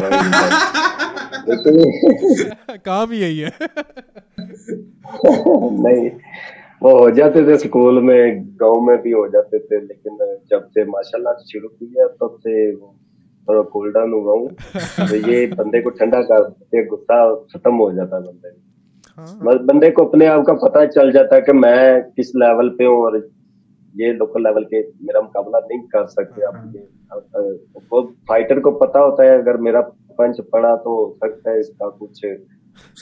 काम 2.85 3.11
ही 3.11 3.19
यही 3.19 3.39
है। 3.39 3.51
नहीं। 5.83 6.09
वो 6.81 6.97
हो 6.99 7.09
जाते 7.11 7.43
थे 7.47 7.57
स्कूल 7.57 8.01
में 8.03 8.43
गाँव 8.61 8.79
में 8.81 8.97
भी 9.01 9.11
हो 9.11 9.27
जाते 9.27 9.59
थे 9.59 9.79
लेकिन 9.81 10.17
जब 10.51 10.67
से 10.67 10.85
माशाल्लाह 10.85 11.33
से 11.33 11.51
शुरू 11.51 11.67
किया 11.67 12.07
तब 12.07 12.37
से 12.41 12.75
थोड़ा 12.75 13.61
कूल 13.61 13.91
डाउन 13.93 14.13
हुआ 14.13 14.33
हूँ। 14.33 14.49
तो 15.09 15.15
ये 15.31 15.45
बंदे 15.47 15.81
को 15.81 15.89
ठंडा 15.89 16.21
कर 16.21 16.85
गुस्सा 16.85 17.19
खत्म 17.53 17.75
हो 17.75 17.91
जाता 17.91 18.15
है 18.15 18.21
बंदे 18.23 18.49
हाँ। 19.17 19.57
बंदे 19.65 19.91
को 19.91 20.05
अपने 20.05 20.25
आप 20.25 20.45
का 20.45 20.53
पता 20.65 20.85
चल 20.85 21.11
जाता 21.11 21.35
है 21.35 21.41
कि 21.41 21.53
मैं 21.53 22.01
किस 22.11 22.35
लेवल 22.35 22.69
पे 22.69 22.85
हूँ 22.85 22.97
और 22.97 23.17
ये 23.95 24.13
लोकल 24.13 24.43
लेवल 24.43 24.63
के 24.63 24.81
मेरा 24.81 25.21
मुकाबला 25.21 25.59
नहीं 25.59 25.79
कर 25.87 26.05
सकते। 26.07 26.45
आप 26.45 27.85
वो 27.93 28.01
फाइटर 28.27 28.59
को 28.59 28.71
पता 28.71 28.99
होता 28.99 29.23
है 29.23 29.41
अगर 29.41 29.57
मेरा 29.57 29.81
पंच 30.19 30.39
पड़ा 30.41 30.75
तो 30.75 30.95
हो 30.95 31.17
सकता 31.25 31.51
है 31.51 31.59
इसका 31.59 31.89
कुछ 31.89 32.21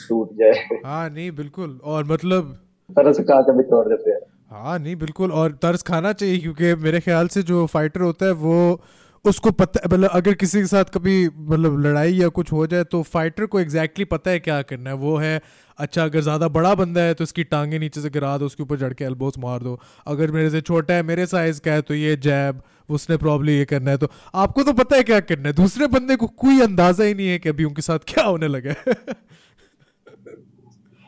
टूट 0.08 0.32
जाए। 0.32 0.80
हाँ 0.86 1.10
नहीं 1.10 1.30
बिल्कुल। 1.32 1.78
और 1.84 2.04
मतलब 2.04 2.58
तरस 2.90 3.20
खा 3.20 3.40
के 3.40 3.62
छोड़ 3.62 3.86
देते 3.88 4.10
हैं। 4.10 4.20
हाँ 4.52 4.78
नहीं, 4.78 4.96
बिल्कुल, 4.96 5.32
और 5.32 5.52
तर्स 5.52 5.82
खाना 5.82 6.12
चाहिए, 6.12 6.38
क्योंकि 6.38 6.74
मेरे 6.74 7.00
ख्याल 7.00 7.28
से 7.28 7.42
जो 7.42 7.66
फाइटर 7.66 8.00
होता 8.00 8.26
है, 8.26 8.32
वो 8.32 8.80
उसको 9.24 9.50
पता 9.50 9.80
मतलब 9.86 10.10
अगर 10.10 10.34
किसी 10.34 10.60
के 10.60 10.66
साथ 10.66 10.84
कभी 10.84 11.14
मतलब 11.28 11.80
लड़ाई 11.80 12.12
या 12.12 12.28
कुछ 12.28 12.52
हो 12.52 12.66
जाए 12.66 12.84
तो 12.84 13.02
फाइटर 13.04 13.46
को 13.46 13.60
एग्जैक्टली 13.60 14.04
exactly 14.04 14.20
पता 14.20 14.30
है 14.30 14.38
क्या 14.38 14.60
करना 14.62 14.90
है। 14.90 14.96
वो 14.96 15.16
है 15.16 15.40
अच्छा 15.78 16.04
अगर 16.04 16.20
ज़्यादा 16.20 16.48
बड़ा 16.48 16.74
बंदा 16.74 17.00
है 17.00 17.14
तो 17.14 17.24
उसकी 17.24 17.44
टांगे 17.44 17.78
नीचे 17.78 18.00
से 18.00 18.10
गिरा 18.10 18.36
दो, 18.38 18.46
उसके 18.46 18.62
ऊपर 18.62 18.78
चढ़ 18.78 18.92
के 18.92 19.04
एल्बोस 19.04 19.38
मार 19.38 19.58
दो। 19.58 19.78
अगर 20.06 20.30
मेरे 20.30 20.50
से 20.50 20.60
छोटा 20.60 20.94
है, 20.94 21.02
मेरे 21.02 21.26
साइज़ 21.26 21.60
का 21.60 21.72
है 21.72 21.82
तो 21.82 21.94
ये 21.94 22.16
जैब 22.16 22.62
उसने 22.88 23.16
प्रॉब्लम 23.16 23.50
ये 23.50 23.64
करना 23.64 23.90
है। 23.90 23.96
तो 23.96 24.08
आपको 24.34 24.62
तो 24.62 24.72
पता 24.72 24.96
है 24.96 25.02
क्या 25.02 25.20
करना 25.20 25.48
है। 25.48 25.54
दूसरे 25.54 25.86
बंदे 25.88 26.16
को 26.16 26.26
कोई 26.26 26.60
अंदाज़ा 26.60 27.04
ही 27.04 27.14
नहीं 27.14 27.28
है 27.28 27.38
कि 27.38 27.48
अभी 27.48 27.64
उनके 27.64 27.82
साथ 27.82 27.98
क्या 28.08 28.24
होने 28.24 28.48
लगा 28.48 28.70
है। 28.70 28.94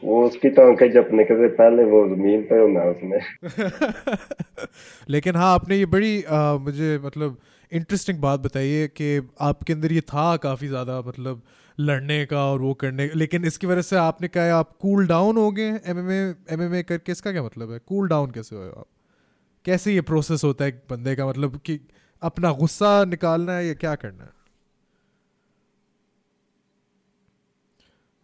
वो 0.05 0.25
उसकी 0.27 0.49
तो 0.51 0.63
आँखें 0.71 0.91
जपने 0.93 1.25
के 1.25 1.49
पहले 1.49 1.85
वो 1.85 2.07
ज़मीन 2.09 2.43
पे 2.43 2.59
होना 2.59 2.83
उसने 2.85 3.19
लेकिन 5.11 5.37
हाँ 5.37 5.53
आपने 5.55 5.77
ये 5.77 5.87
बड़ी 5.87 6.23
आ, 6.23 6.57
मुझे 6.57 6.99
मतलब 6.99 7.39
इंटरेस्टिंग 7.73 8.19
बात 8.19 8.41
बताई 8.41 8.69
है 8.69 8.89
कि 8.89 9.29
आपके 9.41 9.73
अंदर 9.73 9.93
ये 9.93 10.01
था 10.01 10.37
काफ़ी 10.37 10.69
ज़्यादा 10.69 11.01
मतलब 11.01 11.43
लड़ने 11.79 12.25
का 12.27 12.45
और 12.47 12.61
वो 12.61 12.73
करने 12.75 13.09
का। 13.09 13.19
लेकिन 13.19 13.45
इसकी 13.45 13.67
वजह 13.67 13.83
से 13.83 13.97
आपने 13.97 14.29
कहा 14.29 14.57
आप 14.59 14.77
कूल 14.81 15.07
डाउन 15.07 15.37
हो 15.37 15.51
गए 15.53 15.69
एम 15.87 15.99
एम 16.63 16.83
करके। 16.83 17.13
इसका 17.13 17.33
क्या 17.33 17.43
मतलब 17.43 17.73
है? 17.73 17.79
कूल 17.79 18.09
डाउन 18.09 18.31
कैसे 18.31 18.57
हो 18.57 18.63
आप? 18.63 18.87
कैसे 19.65 19.95
ये 19.95 20.01
प्रोसेस 20.01 20.45
होता 20.45 20.65
है 20.65 20.71
एक 20.71 20.83
बंदे 20.91 21.17
का 21.17 21.27
मतलब 21.29 21.61
कि 21.67 21.81
अपना 22.23 22.53
गुस्सा 22.53 23.05
निकालना 23.05 23.53
है 23.53 23.67
या 23.67 23.75
क्या 23.75 23.95
करना 23.95 24.25
है? 24.25 24.31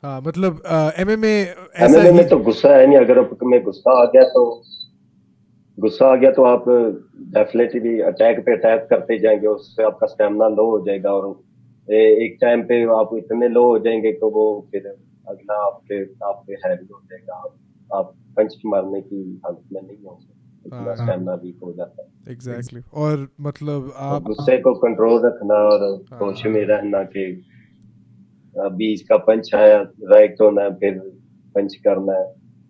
हाँ 0.03 0.21
मतलब 0.21 0.63
एमएमए 0.99 1.31
एमएमए 1.81 2.11
में 2.13 2.29
तो 2.29 2.37
गुस्सा 2.39 2.77
है 2.77 2.87
नहीं 2.87 2.99
अगर 2.99 3.21
में 3.43 3.63
गुस्सा 3.63 4.03
आ 4.03 4.05
गया 4.05 4.23
तो 4.23 4.45
गुस्सा 5.79 6.07
आ 6.07 6.17
गया 6.17 6.31
तो 6.31 6.45
आप 6.45 6.65
डेफिनेटली 7.37 8.01
अटैक 8.01 8.39
पे 8.39 8.53
अटैक 8.53 8.87
करते 8.91 9.19
जाएँगे 9.19 9.47
उससे 9.47 9.83
आपका 9.83 10.07
स्टेमिना 10.07 10.49
लो 10.49 10.71
हो 10.71 10.85
जाएगा 10.87 11.11
और 11.11 11.93
एक 11.95 12.39
टाइम 12.41 12.63
पे 12.63 12.83
आप 12.99 13.11
इतने 13.19 13.49
लो 13.49 13.65
हो 13.65 13.79
जाएँगे 13.79 14.13
तो 14.13 14.31
वो 14.31 14.47
फिर 14.71 14.87
अगला 15.29 15.55
आपके 15.67 16.03
आप 16.29 16.43
पे 16.47 16.55
हैवी 16.55 16.89
हो 16.93 17.01
जाएगा। 17.05 17.35
आप 17.99 18.15
पंच 18.37 18.57
मारने 18.67 19.01
की 19.01 19.41
हालत 19.45 19.63
में 19.73 19.83
नहीं 19.83 20.05
होंगे 20.07 20.97
स्टेमिना 20.97 21.35
वीक 21.35 21.59
हो 21.65 21.73
जाता 21.73 22.03
है। 22.03 22.33
एग्जैक्टली 22.33 22.81
और 22.95 23.29
मतलब 23.41 23.93
आप 23.97 24.23
गुस्से 24.23 24.59
को 24.59 24.75
कंट्रोल 24.79 25.21
रखना 25.27 25.55
और 25.55 26.05
होश 26.23 26.47
में 26.47 26.65
रहना 26.65 27.03
कि 27.03 27.43
अभी 28.65 28.93
इसका 28.93 29.17
पंच 29.17 29.55
आया 29.55 29.79
राइट 30.13 30.37
होना 30.41 30.63
है 30.63 30.75
फिर 30.75 30.99
पंच 31.55 31.75
करना 31.75 32.13
है। 32.13 32.27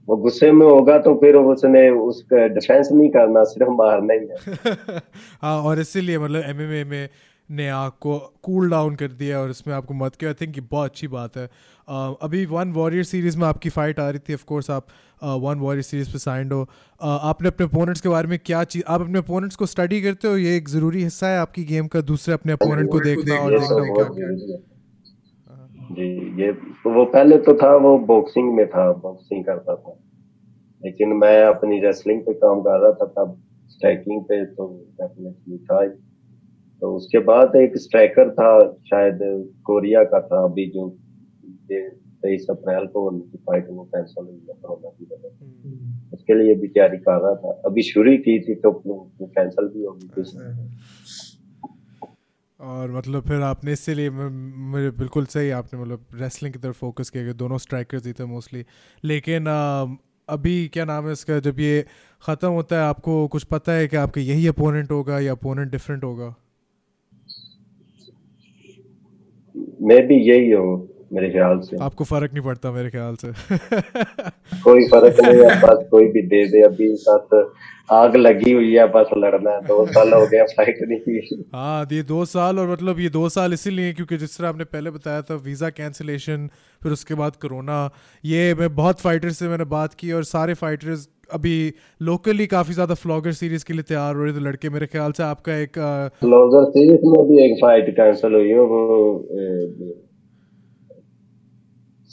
वो 0.08 0.16
गुस्से 0.16 0.52
में 0.52 0.66
होगा 0.66 0.98
तो 0.98 1.14
फिर 1.14 1.36
उसने 1.36 1.88
उसका 1.90 2.46
डिफेंस 2.48 2.88
नहीं 2.92 3.08
करना 3.10 3.44
सिर्फ़ 3.44 3.70
मारना 3.70 4.14
ही 4.14 4.26
है। 4.26 5.00
हाँ 5.42 5.62
और 5.62 5.80
इसीलिए 5.80 6.18
मतलब 6.18 6.42
एमएमए 6.42 6.84
में 6.84 7.08
ने 7.50 7.68
आपको 7.68 8.18
कूल 8.42 8.70
डाउन 8.70 8.94
कर 8.94 9.08
दिया 9.08 9.40
और 9.40 9.50
इसमें 9.50 9.74
आपको 9.74 9.94
मत 9.94 10.16
किया। 10.16 10.30
आई 10.30 10.34
थिंक 10.34 10.56
ये 10.58 10.64
बहुत 10.70 10.90
अच्छी 10.90 11.08
बात 11.08 11.36
है। 11.36 11.46
uh, 11.46 12.14
अभी 12.22 12.44
वन 12.46 12.72
वॉरियर 12.72 13.04
सीरीज़ 13.04 13.38
में 13.38 13.46
आपकी 13.46 13.68
फ़ाइट 13.68 14.00
आ 14.00 14.08
रही 14.10 14.18
थी 14.18 14.34
ऑफ़ 14.34 14.44
कोर्स 14.44 14.70
आप 14.70 14.86
वन 15.22 15.58
वॉरियर 15.58 15.82
सीरीज़ 15.82 16.12
पे 16.12 16.18
साइंड 16.18 16.52
हो। 16.52 16.62
uh, 16.64 16.68
आपने 17.00 17.48
अपने 17.48 17.66
अपोनेंट्स 17.66 18.00
के 18.00 18.08
बारे 18.08 18.28
में 18.28 18.38
क्या 18.44 18.64
चीज़ 18.64 18.84
आप 18.88 19.00
अपने 19.00 19.18
अपोनेंट्स 19.18 19.56
को 19.56 19.66
स्टडी 19.66 20.02
करते 20.02 20.28
हो? 20.28 20.36
ये 20.36 20.56
एक 20.56 20.68
ज़रूरी 20.68 21.02
हिस्सा 21.02 21.28
है 21.28 21.38
आपकी 21.38 21.64
गेम 21.64 21.86
का 21.86 22.00
दूसरे 22.00 22.34
अपने 22.34 22.52
अपोनेंट 22.52 22.90
को 22.90 23.00
देखना 23.00 23.38
और 23.38 23.58
देखना। 23.58 24.04
क्या 24.04 24.58
जी 25.90 26.42
ये 26.42 26.52
तो 26.52 26.94
वो 26.94 27.04
पहले 27.04 27.38
तो 27.38 27.54
था 27.54 27.76
वो 27.76 27.98
बॉक्सिंग 27.98 28.54
में 28.54 28.68
था 28.68 28.92
बॉक्सिंग 28.92 29.44
करता 29.44 29.74
था। 29.76 29.94
लेकिन 30.84 31.08
मैं 31.08 31.42
अपनी 31.44 31.80
रेसलिंग 31.80 32.20
पे 32.22 32.32
काम 32.34 32.60
कर 32.60 32.80
रहा 32.80 32.92
था 32.92 33.06
तब 33.06 33.40
स्ट्राइकिंग 33.68 34.22
पे 34.22 34.44
तो 34.44 34.66
डेफिनेटली 35.00 35.58
था 35.58 35.86
तो 36.80 36.94
उसके 36.96 37.18
बाद 37.18 37.56
एक 37.56 37.76
स्ट्राइकर 37.76 38.30
था 38.30 38.50
शायद 38.84 39.18
कोरिया 39.64 40.04
का 40.04 40.20
था 40.20 40.44
अभी 40.44 40.66
जो 40.70 40.88
तेईस 41.70 42.46
अप्रैल 42.50 42.86
को 42.86 43.08
उनकी 43.08 43.38
फाइट 43.38 43.66
वो 43.70 43.84
कैंसिल 43.84 44.24
हुई 44.24 44.46
है 44.48 44.54
कोरोना 44.62 44.88
की 44.88 45.04
वजह। 45.04 46.14
उसके 46.14 46.34
लिए 46.34 46.54
भी 46.54 46.68
तैयारी 46.68 46.96
कर 46.98 47.20
रहा 47.20 47.34
था। 47.34 47.50
अभी 47.66 47.82
शुरू 47.82 48.12
की 48.16 48.38
थी 48.40 48.54
तो 48.54 48.72
कैंसिल 49.22 49.68
भी 49.68 49.84
होगी। 49.84 50.08
थी 50.08 50.22
और 52.60 52.90
मतलब 52.90 53.26
फिर 53.28 53.42
आपने 53.42 53.72
इसीलिए 53.72 54.10
मुझे 54.10 54.90
बिल्कुल 54.90 55.26
सही 55.26 55.50
आपने 55.50 55.80
मतलब 55.80 56.06
रेसलिंग 56.14 56.52
की 56.54 56.58
तरफ़ 56.58 56.76
फोकस 56.76 57.10
किया 57.10 57.24
कि 57.26 57.32
दोनों 57.32 57.58
स्ट्राइकर्स 57.58 58.06
ही 58.06 58.12
थे 58.12 58.24
मोस्टली 58.24 58.64
लेकिन 59.04 59.46
अभी 60.28 60.56
क्या 60.68 60.84
नाम 60.84 61.06
है 61.06 61.12
इसका 61.12 61.38
जब 61.40 61.60
ये 61.60 61.84
ख़त्म 62.22 62.48
होता 62.48 62.76
है, 62.76 62.82
आपको 62.82 63.26
कुछ 63.28 63.44
पता 63.44 63.72
है 63.72 63.86
कि 63.88 63.96
आपका 63.96 64.20
यही 64.20 64.46
अपोनेंट 64.46 64.90
होगा 64.90 65.18
या 65.20 65.32
अपोनेंट 65.32 65.70
डिफरेंट 65.72 66.04
होगा? 66.04 66.34
मैं 69.82 70.06
भी 70.06 70.16
यही 70.30 70.50
हूँ। 70.50 70.97
मेरे 71.10 71.30
ख्याल 71.30 71.58
से। 71.60 71.76
आपको 71.84 72.04
फ़र्क 72.04 72.32
नहीं 72.32 72.44
पड़ता 72.44 72.70
मेरे 72.72 72.90
ख्याल 72.90 73.16
से। 73.16 73.32
कोई 74.62 74.86
फ़र्क 74.88 75.20
नहीं 75.22 75.42
है 75.42 75.56
बस 75.60 75.86
कोई 75.90 76.06
भी 76.12 76.22
दे 76.28 76.44
दे 76.48 76.62
अभी 76.64 76.88
बस 77.08 77.52
आग 77.90 78.16
लगी 78.16 78.52
हुई 78.52 78.72
है 78.72 78.86
बस 78.92 79.10
लड़ना 79.16 79.50
है। 79.50 79.60
दो 79.66 79.84
साल 79.88 80.12
हो 80.12 80.26
गया 80.26 80.44
फाइट 80.46 80.78
नहीं 80.82 80.98
की 81.00 81.44
हाँ 81.54 81.86
ये 81.92 82.02
दो 82.04 82.24
साल 82.26 82.58
और 82.58 82.70
मतलब 82.70 82.98
ये 83.00 83.08
दो 83.10 83.28
साल 83.28 83.52
इसीलिए 83.52 83.92
क्योंकि 83.92 84.16
जिस 84.18 84.38
तरह 84.38 84.48
आपने 84.48 84.64
पहले 84.66 84.90
बताया 84.90 85.22
था 85.22 85.34
वीज़ा 85.44 85.70
कैंसिलेशन 85.72 86.48
फिर 86.82 86.92
उसके 86.92 87.14
बाद 87.14 87.36
कोरोना 87.42 87.78
ये 88.24 88.54
मैं 88.54 88.74
बहुत 88.74 89.00
फाइटर 89.00 89.30
से 89.38 89.48
मैंने 89.48 89.64
बात 89.70 89.94
की 89.94 90.12
और 90.12 90.24
सारे 90.26 90.54
फाइटर्स 90.56 91.08
अभी 91.32 91.54
लोकली 92.02 92.46
काफ़ी 92.48 92.74
ज़्यादा 92.74 92.94
फ्लॉगर 92.96 93.32
सीरीज़ 93.34 93.64
के 93.64 93.72
लिए 93.72 93.82
तैयार 93.88 94.14
हो 94.16 94.24
रहे 94.24 94.32
थे 94.32 94.40
लड़के 94.40 94.68
मेरे 94.70 94.86
ख्याल 94.86 95.12
से। 95.12 95.22
आपका 95.22 95.56
एक 95.56 95.78
फ्लॉगर 96.20 96.70
सीरीज़ 96.70 97.00
में 97.06 97.26
भी 97.28 97.44
एक 97.44 97.58
फाइट 97.62 97.90
कैंसिल 97.96 98.34
हुई 98.34 98.48
है 98.50 98.60
वो 98.66 98.78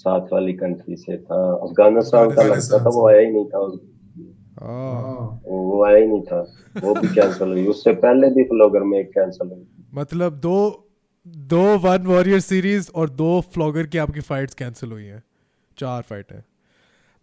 साथ 0.05 0.33
वाली 0.33 0.53
कंट्री 0.53 0.95
से 0.95 1.17
था। 1.17 1.41
अफ़गानिस्तान 1.55 2.29
का 2.31 2.43
लगता 2.43 2.79
था 2.79 2.89
वो 2.89 3.07
आया 3.09 3.19
ही 3.19 3.31
नहीं 3.31 3.45
था 3.45 3.59
वो 5.47 5.83
आया 5.85 5.97
ही 5.97 6.07
नहीं 6.07 6.21
था। 6.21 6.39
वो 6.83 6.93
भी 6.93 7.07
कैंसिल 7.07 7.47
हुई। 7.47 7.65
उससे 7.67 7.93
पहले 7.93 8.29
भी 8.29 8.43
फ्लॉगर 8.43 8.83
में 8.83 8.99
एक 8.99 9.09
कैंसिल 9.09 9.47
हुई। 9.47 9.65
मतलब 9.93 10.39
दो 10.39 10.57
दो 11.27 11.63
वन 11.77 12.05
वॉरियर 12.07 12.39
सीरीज़ 12.39 12.89
और 12.95 13.09
दो 13.09 13.41
फ्लॉगर 13.53 13.87
की 13.87 13.97
आपकी 13.97 14.21
फाइट्स 14.21 14.53
कैंसिल 14.53 14.91
हुई 14.91 15.05
हैं। 15.05 15.23
चार 15.77 16.01
फाइट 16.01 16.31
है। 16.31 16.43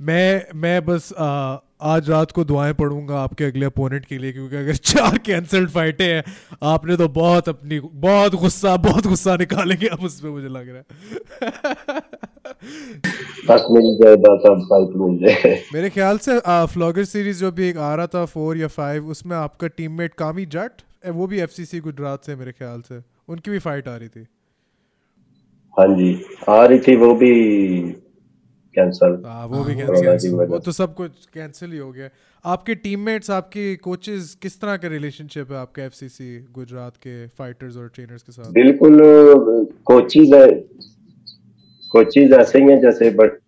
मैं 0.02 0.46
मैं 0.54 0.84
बस 0.84 1.12
आ, 1.18 1.56
आज 1.82 2.10
रात 2.10 2.30
को 2.30 2.44
दुआएँ 2.44 2.72
पढ़ूँगा 2.74 3.18
आपके 3.20 3.44
अगले 3.44 3.66
अपोनेंट 3.66 4.04
के 4.04 4.18
लिए 4.18 4.32
क्योंकि 4.32 4.56
अगर 4.56 4.74
चार 4.74 5.18
कैंसल्ड 5.18 5.70
फाइटें 5.70 6.04
हैं 6.04 6.22
आपने 6.62 6.96
तो 6.96 7.08
बहुत 7.08 7.48
अपनी 7.48 7.80
बहुत 7.80 8.34
गुस्सा 8.34 8.76
बहुत 8.76 9.06
गुस्सा 9.06 9.36
निकालेंगे 9.36 9.86
अब 9.86 10.00
उसमें 10.00 10.30
मुझे 10.30 10.48
लग 10.48 10.68
रहा 10.68 10.76
है। 10.76 10.82
बस 13.48 13.66
मिल 13.70 13.96
जाएगा 14.02 14.34
फाइट 14.64 14.96
मिल 14.96 15.18
जाए। 15.18 15.62
मेरे 15.74 15.90
ख्याल 15.90 16.18
से 16.18 16.38
फ्लॉगर 16.48 17.04
सीरीज़ 17.04 17.40
जो 17.40 17.52
भी 17.52 17.68
एक 17.68 17.76
आ 17.76 17.94
रहा 17.94 18.06
था 18.06 18.24
फोर 18.24 18.56
या 18.56 18.68
फाइव 18.68 19.06
उसमें 19.06 19.36
आपका 19.36 19.66
टीममेट 19.66 20.14
कामी 20.14 20.46
जट 20.46 20.82
वो 21.06 21.26
भी 21.26 21.40
एफसीसी 21.40 21.80
गुजरात 21.80 22.24
से 22.24 22.36
मेरे 22.36 22.52
ख्याल 22.52 22.80
से 22.80 23.02
उनकी 23.28 23.50
भी 23.50 23.58
फाइट 23.58 23.88
आ 23.88 23.96
रही 23.96 24.08
थी। 24.08 24.26
हाँ 25.76 25.88
जी 25.88 26.24
आ 26.48 26.64
रही 26.66 26.78
थी 26.78 26.96
वो 26.96 27.14
भी 27.14 27.32
कैंसिल 28.74 29.22
हाँ 29.26 29.46
वो 29.46 29.62
भी 29.64 29.74
कैंसिल 29.74 30.34
वो 30.50 30.58
तो 30.58 30.72
सब 30.72 30.94
कुछ 30.94 31.26
कैंसिल 31.34 31.72
ही 31.72 31.78
हो 31.78 31.90
गया। 31.92 32.08
आपके 32.44 32.74
टीममेट्स 32.74 33.30
आपके 33.30 33.74
कोचेस 33.76 34.34
किस 34.42 34.60
तरह 34.60 34.76
का 34.76 34.88
रिलेशनशिप 34.88 35.52
है 35.52 35.58
आपके 35.58 35.82
एफसीसी 35.82 36.30
गुजरात 36.52 36.96
के 36.96 37.26
फाइटर्स 37.38 37.76
और 37.76 37.88
ट्रेनर्स 37.94 38.22
के 38.22 38.32
साथ? 38.32 38.52
बिल्कुल 38.52 38.98
कोचेस 39.84 40.30
है 40.34 40.46
कोचेस 41.94 42.32
ऐसे 42.32 42.58
ही 42.58 42.70
हैं 42.70 42.80
जैसे 42.80 43.10
बट 43.10 43.40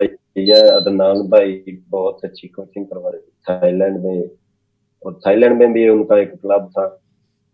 भैया 0.00 0.58
अदनान 0.76 1.22
भाई 1.30 1.78
बहुत 1.88 2.24
अच्छी 2.24 2.48
कोचिंग 2.48 2.86
करवा 2.86 3.10
रहे 3.10 3.20
थाईलैंड 3.48 3.96
में 4.04 4.30
और 5.02 5.20
थाईलैंड 5.26 5.58
में 5.58 5.72
भी 5.72 5.88
उनका 5.88 6.18
एक 6.18 6.32
क्लब 6.34 6.70
था। 6.70 6.84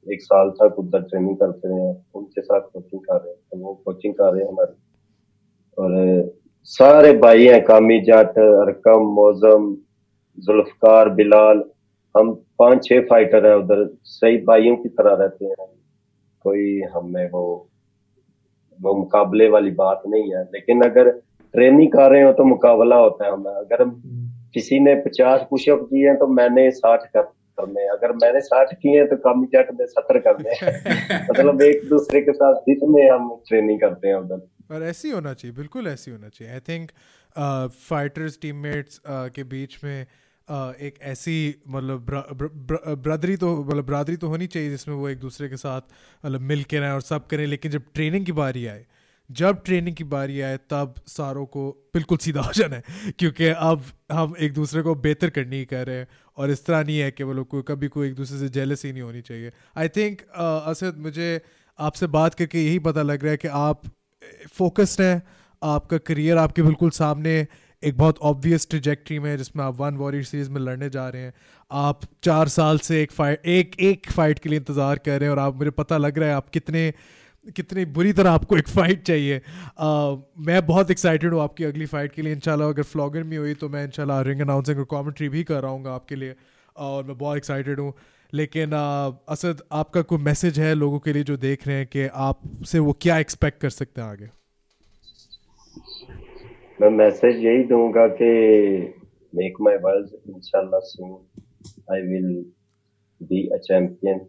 एक 0.07 0.23
साल 0.23 0.51
तक 0.53 0.79
उधर 0.79 1.03
ट्रेनिंग 1.03 1.37
करते 1.37 1.69
रहे 1.69 1.93
उनके 2.15 2.41
साथ 2.41 2.61
कोचिंग 2.63 3.01
कर 3.03 3.15
रहे 3.15 3.31
हैं 3.31 3.39
तो 3.51 3.59
वो 3.59 3.75
कोचिंग 3.85 4.15
कर 4.15 4.33
रहे 4.33 4.43
हैं 4.43 4.49
हमारे। 4.49 4.75
और 5.79 6.33
सारे 6.69 7.13
भाई 7.19 7.47
हैं 7.47 7.63
कामी 7.65 8.01
जाट 8.01 8.39
अरकम 8.39 9.07
मोजम 9.15 9.75
जुल्फकार 10.39 11.09
बिलाल 11.15 11.63
हम 12.15 12.33
पाँच 12.59 12.85
छह 12.85 13.01
फाइटर 13.01 13.47
हैं 13.47 13.55
उधर 13.55 13.87
सही 14.05 14.37
भाइयों 14.45 14.77
की 14.77 14.89
तरह 14.91 15.15
रहते 15.15 15.45
हैं। 15.45 15.67
कोई 16.45 16.81
हमें 16.95 17.29
वो 17.31 17.45
वो 18.79 18.95
मुकाबले 18.95 19.49
वाली 19.49 19.71
बात 19.73 20.03
नहीं 20.07 20.33
है 20.35 20.43
लेकिन 20.45 20.83
अगर 20.83 21.11
ट्रेनिंग 21.55 21.91
कर 21.93 22.11
रहे 22.11 22.23
हो 22.23 22.33
तो 22.33 22.45
मुकाबला 22.45 22.97
होता 22.97 23.25
है 23.25 23.33
हमें। 23.33 23.53
अगर 23.53 23.85
किसी 24.55 24.79
ने 24.81 24.95
पचास 25.01 25.47
पुशअप 25.51 25.87
किए 25.91 26.07
हैं 26.09 26.17
तो 26.19 26.27
मैंने 26.29 26.71
साठ 26.73 27.07
कर 27.07 27.23
करने 27.61 27.89
अगर 27.89 28.13
मैंने 28.13 28.41
साठ 28.41 28.75
किए 28.75 28.99
हैं 28.99 29.09
तो 29.09 29.17
कामी 29.17 29.47
जट 29.47 29.69
ने 29.73 29.87
सत्तर 29.87 30.19
करने 30.19 30.53
मतलब 31.31 31.63
एक 31.63 31.89
दूसरे 31.89 32.21
के 32.21 32.33
साथ 32.33 32.55
जितने 32.61 33.09
हम 33.09 33.43
ट्रेनिंग 33.49 33.81
करते 33.81 34.09
हैं 34.09 34.15
उधर। 34.15 34.49
और 34.75 34.83
ऐसी 34.83 35.11
होना 35.11 35.35
चाहिए 35.35 35.57
बिल्कुल 35.57 35.87
ऐसी 35.87 36.11
होना 36.11 36.29
चाहिए। 36.29 36.53
आई 36.55 36.61
थिंक 36.61 36.91
फाइटर्स 37.89 38.39
टीममेट्स 38.43 39.01
के 39.09 39.45
बीच 39.45 39.79
में 39.85 40.07
uh, 40.51 40.75
एक 40.81 40.99
ऐसी 41.03 41.55
मतलब 41.69 42.07
ब्रदरी 43.05 43.37
तो 43.37 43.65
मतलब 43.65 43.87
बरादरी 43.87 44.17
तो 44.17 44.29
होनी 44.29 44.47
चाहिए 44.47 44.71
जिसमें 44.71 44.95
वो 44.95 45.09
एक 45.09 45.19
दूसरे 45.19 45.49
के 45.49 45.57
साथ 45.57 45.81
मतलब 46.27 46.41
मिल 46.41 46.63
के 46.63 46.79
रहें 46.79 46.91
और 46.91 47.01
सब 47.01 47.27
करें। 47.27 47.47
लेकिन 47.47 47.73
जब 47.73 47.83
ट्रेनिंग 47.95 48.27
की 48.27 48.33
बारी 48.33 48.67
आए 48.67 48.85
जब 49.31 49.63
ट्रेनिंग 49.65 49.97
की 49.97 50.05
बारी 50.05 50.41
आए 50.41 50.57
तब 50.57 50.95
सारों 51.07 51.47
को 51.47 51.91
बिल्कुल 51.95 52.19
सीधा 52.19 52.41
हो 52.41 52.53
जाना 52.53 52.77
है 52.77 52.83
क्योंकि 53.19 53.47
अब 53.47 53.85
हम 54.13 54.35
एक 54.41 54.55
दूसरे 54.55 54.83
को 54.83 54.95
बेहतर 54.95 55.31
करने 55.31 55.57
ही 55.57 55.65
कर 55.65 55.87
रहे 55.87 55.97
हैं 55.97 56.09
और 56.37 56.51
इस 56.51 56.67
तरह 56.67 56.85
नहीं 56.85 56.99
है 56.99 57.11
कि 57.11 57.25
वो 57.25 57.33
लोग 57.33 57.49
कोई 57.49 57.63
कभी 57.63 57.89
कोई 57.89 58.09
एक 58.09 58.15
दूसरे 58.15 58.39
से 58.39 58.49
जेलस 58.49 58.85
ही 58.85 58.93
नहीं 58.93 59.03
होनी 59.03 59.21
चाहिए। 59.21 59.53
आई 59.77 59.89
थिंक 59.89 60.21
uh, 60.21 60.71
असद 60.71 60.95
मुझे 60.99 61.41
आपसे 61.79 62.07
बात 62.07 62.35
करके 62.35 62.65
यही 62.67 62.79
पता 62.79 63.03
लग 63.03 63.23
रहा 63.23 63.31
है 63.31 63.37
कि 63.37 63.49
आप 63.49 63.83
फोकस्ड 64.53 65.01
हैं 65.01 65.23
आपका 65.63 65.99
करियर 65.99 66.39
आपके 66.39 66.63
बिल्कुल 66.63 66.91
सामने 66.91 67.47
एक 67.85 67.97
बहुत 67.97 68.19
ऑब्वियस 68.19 68.71
ट्रिजेक्ट्री 68.71 69.19
में 69.19 69.37
जिसमें 69.37 69.65
आप 69.65 69.81
वन 69.81 69.95
वॉरियर 69.95 70.25
सीरीज़ 70.25 70.51
में 70.51 70.61
लड़ने 70.61 70.91
जा 70.91 71.09
रहे 71.09 71.23
हैं। 71.23 71.35
आप 71.71 72.01
चार 72.23 72.49
साल 72.49 72.79
से 72.79 73.03
एक 73.03 73.13
फाइट 73.13 73.47
एक 73.47 73.77
एक 73.81 74.11
फाइट 74.11 74.39
के 74.39 74.49
लिए 74.49 74.59
इंतज़ार 74.59 74.99
कर 74.99 75.11
रहे 75.11 75.25
हैं 75.25 75.31
और 75.31 75.39
आप 75.39 75.57
मुझे 75.57 75.71
पता 75.71 75.97
लग 75.97 76.19
रहा 76.19 76.29
है 76.29 76.35
आप 76.35 76.49
कितने 76.49 76.95
कितनी 77.51 77.85
बुरी 77.95 78.13
तरह 78.13 78.31
आपको 78.31 78.57
एक 78.59 78.69
फ़ाइट 78.69 79.03
चाहिए। 79.07 79.41
आ, 79.79 80.17
मैं 80.39 80.67
बहुत 80.67 80.91
एक्साइटेड 80.91 81.35
हूँ 81.35 81.41
आपकी 81.43 81.65
अगली 81.65 81.87
फ़ाइट 81.87 82.13
के 82.13 82.23
लिए। 82.23 82.33
इंशाल्लाह 82.33 82.69
अगर 82.69 82.83
फ्लॉगर 82.85 83.23
में 83.25 83.37
हुई 83.39 83.55
तो 83.55 83.69
मैं 83.69 83.85
इंशाल्लाह 83.85 84.21
रिंग 84.29 84.41
अनाउंसिंग 84.41 84.79
और 84.79 84.87
कमेंट्री 84.91 85.29
भी 85.29 85.45
कर 85.45 85.63
रहा 85.63 85.71
हूँ 85.71 85.89
आपके 85.91 86.17
लिए। 86.17 86.35
और 86.77 87.05
मैं 87.05 87.17
बहुत 87.19 87.37
एक्साइटेड 87.37 87.81
हूँ। 87.81 87.93
लेकिन 88.33 88.73
असद 89.29 89.63
आपका 89.73 90.03
कोई 90.03 90.19
मैसेज 90.21 90.59
है 90.61 90.75
लोगों 90.75 90.99
के 90.99 91.13
लिए 91.13 91.25
जो 91.25 91.37
देख 91.39 91.67
रहे 91.67 91.77
हैं 91.77 91.87
कि 91.87 92.07
आपसे 92.23 92.79
वो 92.79 92.93
क्या 93.01 93.19
एक्सपेक्ट 93.19 93.61
कर 93.61 93.71
सकते 93.71 94.01
हैं 94.01 94.09
आगे? 94.09 94.29
मैं 96.81 96.91
मैसेज 96.91 97.45
यही 97.45 97.63
दूँगा 97.65 98.07
कि 98.21 98.31
मेक 99.33 99.61
माय 99.63 99.77
वर्ल्ड 99.85 100.09
इंशाल्लाह 100.31 100.81
soon 100.85 101.13
I 101.93 102.01
will 102.09 102.33
be 103.21 103.47
a 103.49 103.59
champion 103.67 104.21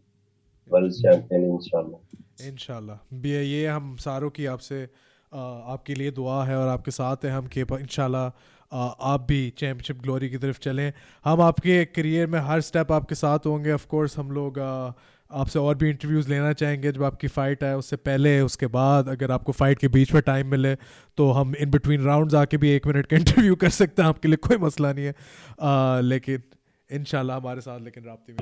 world 0.69 0.93
champion 0.93 1.45
इंशाल्लाह। 1.45 1.99
इनशाला 2.39 3.00
ये 3.24 3.65
हम 3.67 3.95
सारों 4.00 4.30
की 4.30 4.45
आपसे 4.45 4.84
आपके 5.32 5.93
लिए 5.95 6.12
दुआ 6.12 6.43
है 6.45 6.58
और 6.58 6.67
आपके 6.67 6.91
साथ 6.91 7.26
हैं। 7.26 7.32
हम 7.32 7.48
कि 7.48 7.62
इनशाला 7.62 8.26
आप 8.71 9.26
भी 9.30 9.50
चैम्पियनशिप 9.58 10.02
ग्लोरी 10.02 10.30
की 10.30 10.38
तरफ़ 10.38 10.60
चलें। 10.60 10.91
हम 11.26 11.41
आपके 11.41 11.84
करियर 11.88 12.28
में 12.28 12.39
हर 12.41 12.62
स्टेप 12.62 12.91
आपके 12.91 13.15
साथ 13.15 13.45
होंगे। 13.45 13.71
ऑफ़ 13.71 13.88
कोर्स 13.88 14.17
हम 14.17 14.32
लोग 14.32 14.60
आपसे 14.60 15.60
और 15.60 15.76
भी 15.76 15.89
इंटरव्यूज़ 15.89 16.30
लेना 16.30 16.52
चाहेंगे 16.54 16.91
जब 16.91 17.04
आपकी 17.04 17.28
फ़ाइट 17.28 17.63
आए 17.63 17.74
उससे 17.76 17.95
पहले 18.00 18.39
उसके 18.41 18.67
बाद 18.69 19.10
अगर 19.10 19.32
आपको 19.32 19.52
फ़ाइट 19.52 19.80
के 19.80 19.88
बीच 19.88 20.13
में 20.13 20.21
टाइम 20.26 20.48
मिले 20.48 20.76
तो 21.17 21.30
हम 21.32 21.56
इन 21.56 21.71
बिटवीन 21.71 22.04
राउंड्स 22.04 22.36
आके 22.36 22.58
भी 22.58 22.69
एक 22.71 22.88
मिनट 22.88 23.06
का 23.06 23.17
इंटरव्यू 23.17 23.56
कर 23.56 23.69
सकते 23.78 24.02
हैं। 24.02 24.10
आपके 24.10 24.28
लिए 24.28 24.38
कोई 24.48 24.58
मसला 24.58 24.93
नहीं 24.93 25.06
है। 25.06 25.13
आ, 25.62 26.00
लेकिन 26.02 26.43
इनशाला 26.89 27.36
हमारे 27.36 27.62
साथ 27.62 27.80
लेकिन 27.82 28.04
रबते 28.08 28.34
में। 28.34 28.39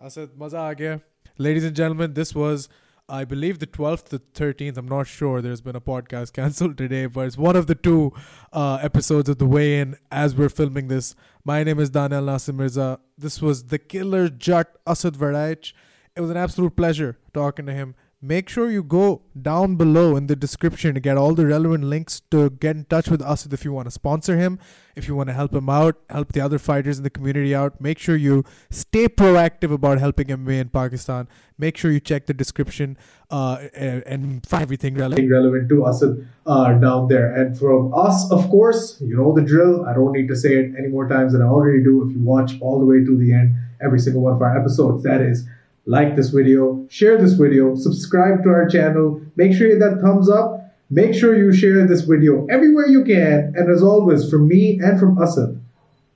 असद 0.00 0.32
मज़ा 0.38 0.60
आ 0.60 0.72
गया? 0.72 0.98
Ladies 1.36 1.64
and 1.64 1.76
gentlemen, 1.76 2.14
this 2.14 2.34
was, 2.34 2.68
I 3.08 3.24
believe, 3.24 3.58
the 3.58 3.66
12th, 3.66 4.06
the 4.06 4.18
13th. 4.18 4.76
I'm 4.76 4.88
not 4.88 5.06
sure. 5.06 5.40
There's 5.40 5.60
been 5.60 5.76
a 5.76 5.80
podcast 5.80 6.32
canceled 6.38 6.78
today, 6.78 7.06
but 7.06 7.26
it's 7.26 7.36
one 7.36 7.56
of 7.56 7.66
the 7.66 7.74
two 7.74 8.12
uh, 8.52 8.78
episodes 8.82 9.28
of 9.28 9.38
the 9.38 9.46
Way 9.46 9.80
In 9.80 9.96
as 10.10 10.34
we're 10.34 10.48
filming 10.48 10.88
this. 10.88 11.14
My 11.44 11.62
name 11.64 11.78
is 11.78 11.90
Daniel 11.90 12.22
Nasir 12.22 12.52
Mirza. 12.52 13.00
This 13.16 13.40
was 13.42 13.64
the 13.64 13.78
killer 13.78 14.28
Jat 14.28 14.76
Asad 14.86 15.14
Varaich. 15.14 15.72
It 16.16 16.20
was 16.20 16.30
an 16.30 16.36
absolute 16.36 16.74
pleasure 16.74 17.18
talking 17.32 17.66
to 17.66 17.72
him 17.72 17.94
make 18.20 18.48
sure 18.48 18.68
you 18.68 18.82
go 18.82 19.22
down 19.40 19.76
below 19.76 20.16
in 20.16 20.26
the 20.26 20.34
description 20.34 20.92
to 20.92 21.00
get 21.00 21.16
all 21.16 21.34
the 21.34 21.46
relevant 21.46 21.84
links 21.84 22.20
to 22.32 22.50
get 22.50 22.74
in 22.74 22.84
touch 22.86 23.08
with 23.08 23.22
us 23.22 23.46
if 23.46 23.64
you 23.64 23.72
want 23.72 23.86
to 23.86 23.92
sponsor 23.92 24.36
him, 24.36 24.58
if 24.96 25.06
you 25.06 25.14
want 25.14 25.28
to 25.28 25.32
help 25.32 25.54
him 25.54 25.68
out, 25.68 25.96
help 26.10 26.32
the 26.32 26.40
other 26.40 26.58
fighters 26.58 26.98
in 26.98 27.04
the 27.04 27.10
community 27.10 27.54
out. 27.54 27.80
Make 27.80 27.98
sure 27.98 28.16
you 28.16 28.44
stay 28.70 29.06
proactive 29.06 29.72
about 29.72 29.98
helping 29.98 30.26
MMA 30.26 30.60
in 30.60 30.68
Pakistan. 30.68 31.28
Make 31.58 31.76
sure 31.76 31.92
you 31.92 32.00
check 32.00 32.26
the 32.26 32.34
description 32.34 32.98
uh, 33.30 33.68
and 33.74 34.44
find 34.44 34.62
everything 34.62 34.96
relevant. 34.96 35.30
relevant 35.30 35.68
to 35.68 35.84
us 35.84 36.02
uh, 36.02 36.72
down 36.78 37.06
there. 37.06 37.32
And 37.32 37.56
from 37.56 37.94
us, 37.94 38.28
of 38.32 38.48
course, 38.50 39.00
you 39.00 39.16
know 39.16 39.32
the 39.32 39.42
drill. 39.42 39.86
I 39.86 39.94
don't 39.94 40.10
need 40.10 40.26
to 40.26 40.36
say 40.36 40.56
it 40.56 40.74
any 40.76 40.88
more 40.88 41.08
times 41.08 41.34
than 41.34 41.42
I 41.42 41.46
already 41.46 41.84
do. 41.84 42.08
If 42.08 42.16
you 42.16 42.20
watch 42.20 42.54
all 42.60 42.80
the 42.80 42.86
way 42.86 43.04
to 43.04 43.16
the 43.16 43.32
end, 43.32 43.54
every 43.80 44.00
single 44.00 44.22
one 44.22 44.32
of 44.32 44.42
our 44.42 44.58
episodes, 44.58 45.04
that 45.04 45.20
is 45.20 45.46
like 45.88 46.16
this 46.16 46.28
video, 46.28 46.86
share 46.90 47.16
this 47.16 47.32
video, 47.32 47.74
subscribe 47.74 48.42
to 48.42 48.50
our 48.50 48.68
channel, 48.68 49.22
make 49.36 49.54
sure 49.54 49.66
you 49.66 49.72
hit 49.72 49.80
that 49.80 50.02
thumbs 50.02 50.28
up, 50.28 50.76
make 50.90 51.14
sure 51.14 51.34
you 51.34 51.50
share 51.50 51.86
this 51.86 52.02
video 52.02 52.46
everywhere 52.48 52.86
you 52.86 53.02
can, 53.02 53.54
and 53.56 53.70
as 53.70 53.82
always, 53.82 54.30
from 54.30 54.46
me 54.46 54.78
and 54.80 55.00
from 55.00 55.20
Asad, 55.20 55.58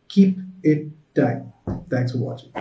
keep 0.08 0.36
it 0.62 0.88
tight. 1.14 1.42
Thanks 1.88 2.12
for 2.12 2.18
watching. 2.18 2.52